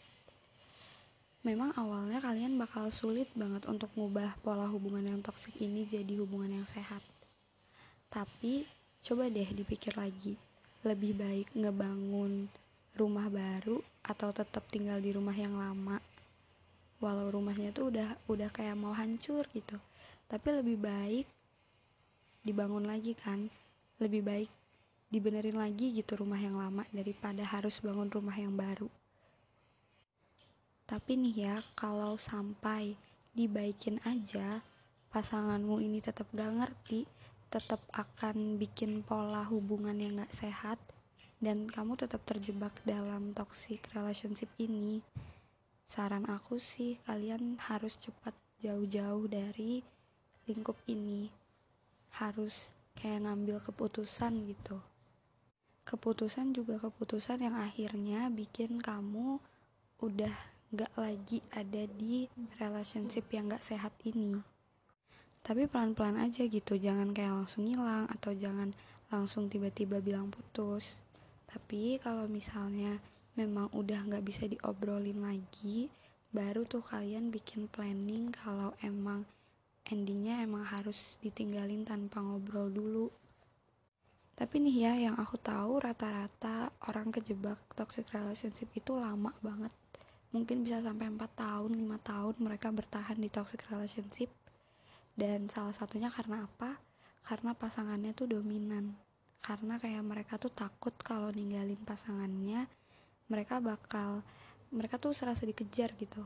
Memang 1.41 1.73
awalnya 1.73 2.21
kalian 2.21 2.61
bakal 2.61 2.93
sulit 2.93 3.25
banget 3.33 3.65
untuk 3.65 3.89
ngubah 3.97 4.37
pola 4.45 4.69
hubungan 4.69 5.09
yang 5.09 5.25
toksik 5.25 5.57
ini 5.57 5.89
jadi 5.89 6.21
hubungan 6.21 6.61
yang 6.61 6.69
sehat. 6.69 7.01
Tapi 8.13 8.69
coba 9.01 9.33
deh 9.33 9.49
dipikir 9.49 9.97
lagi, 9.97 10.37
lebih 10.85 11.17
baik 11.17 11.49
ngebangun 11.57 12.45
rumah 12.93 13.33
baru 13.33 13.81
atau 14.05 14.37
tetap 14.37 14.69
tinggal 14.69 15.01
di 15.01 15.17
rumah 15.17 15.33
yang 15.33 15.57
lama. 15.57 15.97
Walau 17.01 17.33
rumahnya 17.33 17.73
tuh 17.73 17.89
udah 17.89 18.21
udah 18.29 18.53
kayak 18.53 18.77
mau 18.77 18.93
hancur 18.93 19.49
gitu. 19.57 19.81
Tapi 20.29 20.49
lebih 20.61 20.77
baik 20.77 21.25
dibangun 22.45 22.85
lagi 22.85 23.17
kan. 23.17 23.49
Lebih 23.97 24.21
baik 24.21 24.51
dibenerin 25.09 25.57
lagi 25.57 25.89
gitu 25.97 26.21
rumah 26.21 26.37
yang 26.37 26.61
lama 26.61 26.85
daripada 26.93 27.41
harus 27.49 27.81
bangun 27.81 28.13
rumah 28.13 28.37
yang 28.37 28.53
baru. 28.53 28.93
Tapi 30.91 31.15
nih 31.15 31.47
ya, 31.47 31.57
kalau 31.79 32.19
sampai 32.19 32.99
dibaikin 33.31 34.03
aja, 34.03 34.59
pasanganmu 35.15 35.79
ini 35.79 36.03
tetap 36.03 36.27
gak 36.35 36.51
ngerti, 36.51 37.07
tetap 37.47 37.79
akan 37.95 38.59
bikin 38.59 39.07
pola 39.07 39.47
hubungan 39.47 39.95
yang 39.95 40.19
gak 40.19 40.35
sehat, 40.35 40.83
dan 41.39 41.71
kamu 41.71 41.95
tetap 41.95 42.27
terjebak 42.27 42.75
dalam 42.83 43.31
toxic 43.39 43.87
relationship 43.95 44.51
ini. 44.59 44.99
Saran 45.87 46.27
aku 46.27 46.59
sih, 46.59 46.99
kalian 47.07 47.55
harus 47.71 47.95
cepat 47.95 48.35
jauh-jauh 48.59 49.31
dari 49.31 49.87
lingkup 50.51 50.75
ini. 50.91 51.31
Harus 52.19 52.67
kayak 52.99 53.31
ngambil 53.31 53.63
keputusan 53.63 54.43
gitu. 54.51 54.83
Keputusan 55.87 56.51
juga 56.51 56.83
keputusan 56.83 57.47
yang 57.47 57.55
akhirnya 57.55 58.27
bikin 58.27 58.83
kamu 58.83 59.39
udah 60.03 60.60
gak 60.71 60.95
lagi 60.95 61.43
ada 61.51 61.83
di 61.83 62.31
relationship 62.63 63.27
yang 63.35 63.51
gak 63.51 63.59
sehat 63.59 63.91
ini. 64.07 64.39
Tapi 65.43 65.67
pelan-pelan 65.67 66.15
aja 66.15 66.47
gitu 66.47 66.79
jangan 66.79 67.11
kayak 67.11 67.43
langsung 67.43 67.67
hilang 67.67 68.07
atau 68.07 68.31
jangan 68.31 68.71
langsung 69.11 69.51
tiba-tiba 69.51 69.99
bilang 69.99 70.31
putus. 70.31 71.03
Tapi 71.51 71.99
kalau 71.99 72.31
misalnya 72.31 73.03
memang 73.35 73.67
udah 73.75 74.15
gak 74.15 74.23
bisa 74.23 74.47
diobrolin 74.47 75.19
lagi 75.19 75.91
baru 76.31 76.63
tuh 76.63 76.87
kalian 76.87 77.35
bikin 77.35 77.67
planning 77.67 78.31
kalau 78.31 78.71
emang 78.87 79.27
endingnya 79.91 80.47
emang 80.47 80.63
harus 80.63 81.19
ditinggalin 81.19 81.83
tanpa 81.83 82.23
ngobrol 82.23 82.71
dulu. 82.71 83.11
Tapi 84.39 84.63
nih 84.63 84.77
ya 84.87 84.93
yang 85.11 85.17
aku 85.19 85.35
tahu 85.35 85.83
rata-rata 85.83 86.71
orang 86.87 87.11
kejebak 87.11 87.59
toxic 87.75 88.07
relationship 88.15 88.71
itu 88.79 88.95
lama 88.95 89.35
banget 89.43 89.75
mungkin 90.31 90.63
bisa 90.63 90.79
sampai 90.79 91.11
4 91.11 91.19
tahun 91.35 91.71
5 91.75 92.01
tahun 92.07 92.35
mereka 92.39 92.71
bertahan 92.71 93.19
di 93.19 93.29
toxic 93.31 93.67
relationship. 93.67 94.31
Dan 95.15 95.51
salah 95.51 95.75
satunya 95.75 96.09
karena 96.09 96.47
apa? 96.47 96.79
Karena 97.27 97.53
pasangannya 97.53 98.15
tuh 98.15 98.31
dominan. 98.31 98.95
Karena 99.41 99.81
kayak 99.81 100.05
mereka 100.07 100.39
tuh 100.39 100.53
takut 100.53 100.95
kalau 101.03 101.33
ninggalin 101.35 101.81
pasangannya 101.83 102.69
mereka 103.31 103.63
bakal 103.63 104.21
mereka 104.71 104.99
tuh 104.99 105.15
serasa 105.15 105.47
dikejar 105.47 105.95
gitu. 105.99 106.23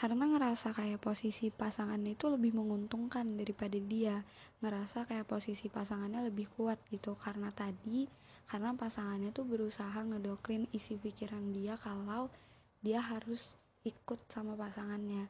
Karena 0.00 0.24
ngerasa 0.32 0.72
kayak 0.72 1.04
posisi 1.04 1.52
pasangannya 1.52 2.16
itu 2.16 2.32
lebih 2.32 2.56
menguntungkan 2.56 3.36
daripada 3.36 3.76
dia. 3.76 4.24
Ngerasa 4.64 5.04
kayak 5.04 5.28
posisi 5.28 5.68
pasangannya 5.68 6.24
lebih 6.32 6.48
kuat 6.56 6.80
gitu. 6.88 7.12
Karena 7.20 7.52
tadi 7.52 8.08
karena 8.48 8.72
pasangannya 8.72 9.28
tuh 9.28 9.44
berusaha 9.44 10.00
ngedokrin 10.00 10.64
isi 10.72 10.96
pikiran 10.96 11.52
dia 11.52 11.76
kalau 11.76 12.32
dia 12.80 13.00
harus 13.04 13.56
ikut 13.84 14.24
sama 14.28 14.56
pasangannya 14.56 15.28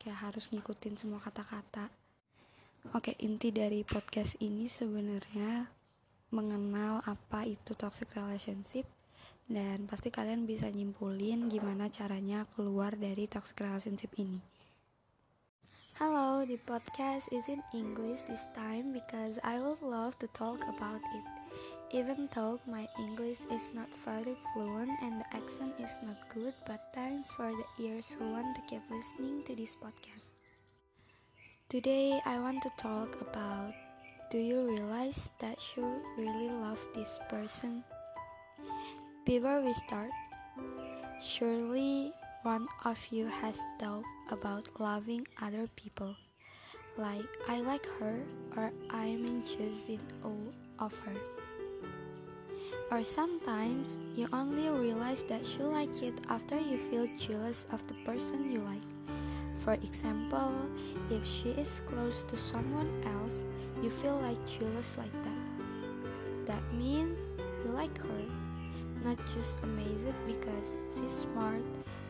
kayak 0.00 0.32
harus 0.32 0.48
ngikutin 0.52 0.96
semua 0.96 1.20
kata-kata 1.20 1.92
oke 2.96 3.12
inti 3.20 3.52
dari 3.52 3.84
podcast 3.84 4.40
ini 4.40 4.66
sebenarnya 4.66 5.68
mengenal 6.32 7.04
apa 7.04 7.44
itu 7.44 7.76
toxic 7.76 8.08
relationship 8.16 8.88
dan 9.52 9.84
pasti 9.84 10.08
kalian 10.08 10.48
bisa 10.48 10.72
nyimpulin 10.72 11.52
gimana 11.52 11.92
caranya 11.92 12.48
keluar 12.56 12.96
dari 12.96 13.28
toxic 13.28 13.60
relationship 13.60 14.08
ini. 14.16 14.40
Hello, 16.00 16.40
the 16.48 16.56
podcast 16.64 17.28
is 17.30 17.52
in 17.52 17.60
English 17.76 18.24
this 18.24 18.48
time 18.56 18.96
because 18.96 19.36
I 19.44 19.60
would 19.60 19.84
love 19.84 20.16
to 20.24 20.26
talk 20.32 20.64
about 20.64 21.04
it. 21.04 21.41
Even 21.92 22.26
though 22.32 22.58
my 22.66 22.88
English 22.98 23.44
is 23.52 23.74
not 23.74 23.92
very 24.00 24.34
fluent 24.52 24.88
and 25.02 25.20
the 25.20 25.36
accent 25.36 25.74
is 25.78 26.00
not 26.02 26.16
good, 26.32 26.54
but 26.64 26.80
thanks 26.94 27.30
for 27.32 27.52
the 27.52 27.84
ears 27.84 28.16
who 28.16 28.32
want 28.32 28.56
to 28.56 28.62
keep 28.64 28.80
listening 28.88 29.44
to 29.44 29.54
this 29.54 29.76
podcast. 29.76 30.32
Today, 31.68 32.18
I 32.24 32.40
want 32.40 32.62
to 32.62 32.72
talk 32.78 33.20
about 33.20 33.74
do 34.32 34.38
you 34.38 34.72
realize 34.72 35.28
that 35.40 35.60
you 35.76 35.84
really 36.16 36.48
love 36.48 36.80
this 36.94 37.20
person? 37.28 37.84
Before 39.26 39.60
we 39.60 39.74
start, 39.74 40.08
surely 41.20 42.14
one 42.42 42.68
of 42.86 42.96
you 43.10 43.26
has 43.28 43.60
doubt 43.78 44.08
about 44.30 44.80
loving 44.80 45.28
other 45.42 45.68
people. 45.76 46.16
Like, 46.96 47.28
I 47.48 47.60
like 47.60 47.84
her, 48.00 48.16
or 48.56 48.72
I'm 48.88 49.28
in 49.28 49.44
all 50.24 50.40
of 50.78 50.98
her. 51.00 51.41
Or 52.92 53.02
sometimes 53.02 53.96
you 54.14 54.28
only 54.34 54.68
realize 54.68 55.22
that 55.22 55.48
you 55.56 55.64
like 55.64 56.02
it 56.02 56.12
after 56.28 56.60
you 56.60 56.76
feel 56.90 57.08
jealous 57.16 57.66
of 57.72 57.80
the 57.88 57.94
person 58.04 58.52
you 58.52 58.60
like. 58.60 58.84
For 59.64 59.72
example, 59.80 60.52
if 61.08 61.24
she 61.24 61.56
is 61.56 61.80
close 61.88 62.22
to 62.24 62.36
someone 62.36 62.92
else, 63.16 63.40
you 63.82 63.88
feel 63.88 64.20
like 64.20 64.36
jealous 64.44 64.98
like 64.98 65.12
that. 65.24 66.52
That 66.52 66.62
means 66.74 67.32
you 67.64 67.70
like 67.70 67.96
her 67.96 68.24
not 69.02 69.16
just 69.24 69.62
amazed 69.62 70.12
because 70.26 70.76
she's 70.92 71.24
smart, 71.24 71.64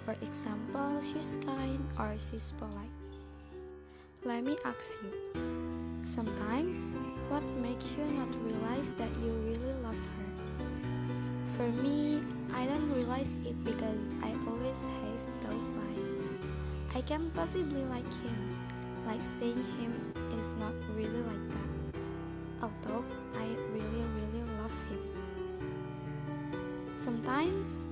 for 0.05 0.17
example, 0.21 1.01
she's 1.01 1.39
kind 1.47 1.79
or 1.97 2.17
she's 2.19 2.53
polite. 2.59 2.91
Let 4.25 4.43
me 4.43 4.57
ask 4.65 4.99
you 4.99 5.13
sometimes, 6.03 6.91
what 7.31 7.45
makes 7.63 7.95
you 7.97 8.05
not 8.19 8.35
realize 8.43 8.91
that 8.99 9.11
you 9.23 9.31
really 9.47 9.75
love 9.81 9.95
her? 9.95 10.22
For 11.57 11.69
me, 11.85 12.23
I 12.55 12.65
don't 12.65 12.91
realize 12.95 13.39
it 13.45 13.63
because 13.63 14.01
I 14.23 14.33
always 14.49 14.89
have 14.89 15.21
thought 15.45 15.65
like 15.85 16.97
I 16.97 17.01
can't 17.03 17.33
possibly 17.35 17.85
like 17.85 18.09
him, 18.25 18.57
like 19.07 19.21
saying 19.23 19.63
him 19.79 19.93
is 20.41 20.55
not 20.57 20.73
really 20.97 21.23
like 21.29 21.47
that. 21.53 21.71
Although 22.63 23.05
I 23.37 23.45
really, 23.73 24.05
really 24.17 24.45
love 24.61 24.73
him. 24.89 25.05
Sometimes, 26.97 27.85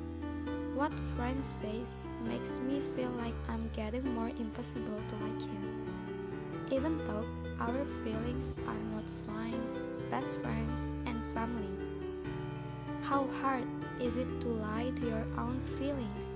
what 0.74 0.92
friend 1.14 1.44
says 1.44 2.04
makes 2.24 2.60
me 2.60 2.80
feel 2.96 3.10
like 3.20 3.34
I'm 3.48 3.68
getting 3.74 4.14
more 4.14 4.28
impossible 4.28 5.02
to 5.08 5.14
like 5.20 5.42
him. 5.42 5.84
Even 6.70 6.96
though 7.04 7.26
our 7.60 7.84
feelings 8.04 8.54
are 8.66 8.82
not 8.94 9.04
friends, 9.26 9.80
best 10.08 10.40
friend, 10.40 10.70
and 11.06 11.20
family. 11.34 11.79
How 13.10 13.26
hard 13.42 13.66
is 14.00 14.14
it 14.14 14.28
to 14.42 14.46
lie 14.46 14.92
to 14.94 15.02
your 15.02 15.26
own 15.36 15.60
feelings? 15.76 16.26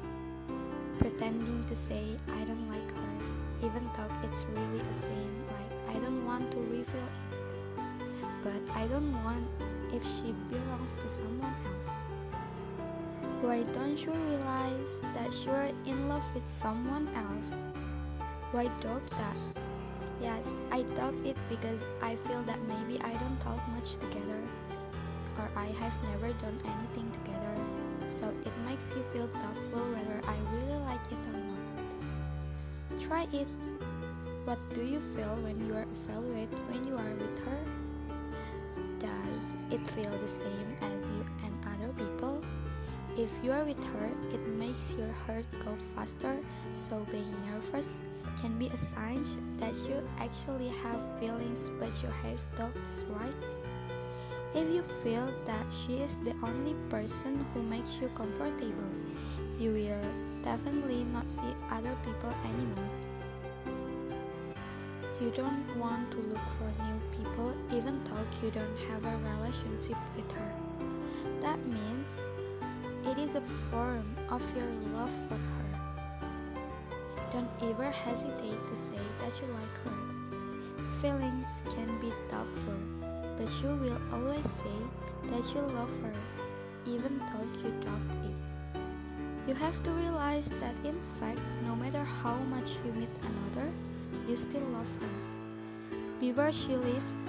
Pretending 0.99 1.65
to 1.69 1.75
say 1.77 2.19
I 2.27 2.43
don't 2.43 2.69
like 2.69 2.91
her, 2.91 3.15
even 3.63 3.89
though 3.95 4.11
it's 4.27 4.45
really 4.51 4.83
the 4.83 4.93
same, 4.93 5.35
like 5.55 5.95
I 5.95 6.01
don't 6.01 6.27
want 6.27 6.51
to 6.51 6.59
reveal 6.59 6.83
it. 6.83 7.39
But 8.43 8.75
I 8.75 8.89
don't 8.89 9.13
want 9.23 9.47
if 9.93 10.03
she 10.03 10.35
belongs 10.51 10.97
to 10.97 11.09
someone 11.09 11.55
else. 11.71 11.91
Why 13.41 13.63
don't 13.73 14.05
you 14.05 14.11
realize 14.11 15.05
that 15.15 15.31
you're 15.47 15.71
in 15.87 16.09
love 16.09 16.27
with 16.35 16.49
someone 16.49 17.07
else? 17.15 17.55
Why 18.51 18.67
doubt 18.83 19.07
that? 19.23 19.37
Yes, 20.21 20.59
I 20.73 20.83
doubt 20.99 21.15
it 21.25 21.37
because 21.49 21.87
I 22.03 22.17
feel 22.27 22.43
that 22.51 22.59
maybe 22.67 23.01
I 23.03 23.15
don't 23.23 23.39
talk 23.39 23.63
much 23.69 23.95
together 23.95 24.43
I 25.65 25.73
have 25.81 25.97
never 26.11 26.29
done 26.35 26.59
anything 26.61 27.11
together. 27.11 27.57
So 28.07 28.29
it 28.45 28.53
makes 28.69 28.93
you 28.95 29.03
feel 29.13 29.29
doubtful 29.29 29.81
whether 29.97 30.21
I 30.29 30.37
really 30.53 30.79
like 30.85 31.01
it 31.11 31.25
or 31.33 31.41
not. 31.41 33.01
Try 33.01 33.27
it. 33.33 33.49
What 34.45 34.59
do 34.75 34.85
you 34.85 35.01
feel 35.01 35.37
when 35.41 35.57
you 35.67 35.75
are 35.75 35.89
when 36.69 36.85
you 36.85 36.97
are 36.97 37.15
with 37.17 37.39
her? 37.49 37.61
Does 38.99 39.55
it 39.71 39.87
feel 39.97 40.13
the 40.21 40.29
same 40.29 40.77
as 40.83 41.09
you 41.09 41.25
and 41.45 41.55
other 41.65 41.93
people? 41.97 42.45
If 43.17 43.33
you 43.43 43.53
are 43.53 43.65
with 43.65 43.83
her, 43.85 44.11
it 44.33 44.47
makes 44.59 44.95
your 44.99 45.13
heart 45.25 45.47
go 45.65 45.77
faster, 45.95 46.37
so 46.73 47.07
being 47.11 47.33
nervous 47.49 47.97
can 48.41 48.59
be 48.59 48.69
a 48.69 48.77
sign 48.77 49.25
that 49.59 49.75
you 49.89 49.97
actually 50.19 50.69
have 50.83 51.01
feelings 51.21 51.71
but 51.81 52.03
you 52.03 52.09
have 52.23 52.39
doubts, 52.57 53.05
right? 53.09 53.64
If 54.55 54.71
you 54.71 54.85
feel 55.03 55.35
that 55.47 55.67
she 55.71 55.95
is 55.99 56.17
the 56.19 56.35
only 56.43 56.75
person 56.89 57.45
who 57.53 57.63
makes 57.63 58.01
you 58.01 58.09
comfortable, 58.15 58.95
you 59.59 59.73
will 59.73 60.07
definitely 60.43 61.05
not 61.05 61.29
see 61.29 61.55
other 61.71 61.97
people 62.05 62.33
anymore. 62.45 62.91
You 65.21 65.31
don't 65.31 65.65
want 65.77 66.11
to 66.13 66.19
look 66.19 66.47
for 66.59 66.71
new 66.85 67.01
people 67.11 67.55
even 67.73 68.03
though 68.05 68.27
you 68.43 68.51
don't 68.53 68.79
have 68.91 69.05
a 69.05 69.17
relationship 69.35 69.97
with 70.15 70.31
her. 70.33 70.53
That 71.41 71.59
means 71.67 72.07
it 73.07 73.19
is 73.19 73.35
a 73.35 73.41
form 73.71 74.07
of 74.31 74.43
your 74.57 74.71
love 74.95 75.13
for 75.29 75.39
her. 75.39 75.65
Don't 77.33 77.51
ever 77.63 77.91
hesitate 77.91 78.65
to 78.69 78.77
say 78.77 79.03
that 79.21 79.41
you 79.41 79.49
like 79.55 79.77
her. 79.83 79.99
Feelings 81.01 81.63
can 81.71 81.99
be 82.01 82.13
doubtful, 82.31 82.79
but 83.37 83.51
you 83.63 83.75
will 83.77 84.01
always 84.13 84.49
say 84.49 84.77
that 85.25 85.55
you 85.55 85.61
love 85.75 85.91
her, 86.03 86.13
even 86.87 87.19
though 87.19 87.47
you 87.63 87.71
doubt 87.83 88.11
it. 88.25 88.35
You 89.49 89.55
have 89.55 89.83
to 89.83 89.91
realize 89.91 90.49
that 90.61 90.75
in 90.85 90.99
fact, 91.21 91.41
no 91.67 91.77
matter 91.77 92.03
how 92.23 92.37
much 92.49 92.79
you 92.85 92.93
meet 92.93 93.11
another, 93.21 93.71
you 94.29 94.37
still 94.37 94.65
love 94.73 94.89
her. 95.01 95.13
Before 96.21 96.53
she 96.53 96.77
leaves, 96.77 97.21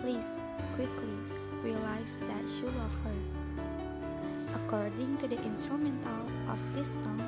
please 0.00 0.36
quickly 0.76 1.14
realize 1.62 2.18
that 2.28 2.44
you 2.60 2.68
love 2.78 2.94
her. 3.04 3.16
According 4.54 5.16
to 5.18 5.28
the 5.28 5.40
instrumental 5.42 6.26
of 6.50 6.60
this 6.74 7.00
song, 7.02 7.22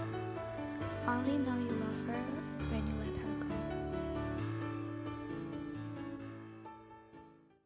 only 1.06 1.38
know 1.38 1.56
you 1.56 1.75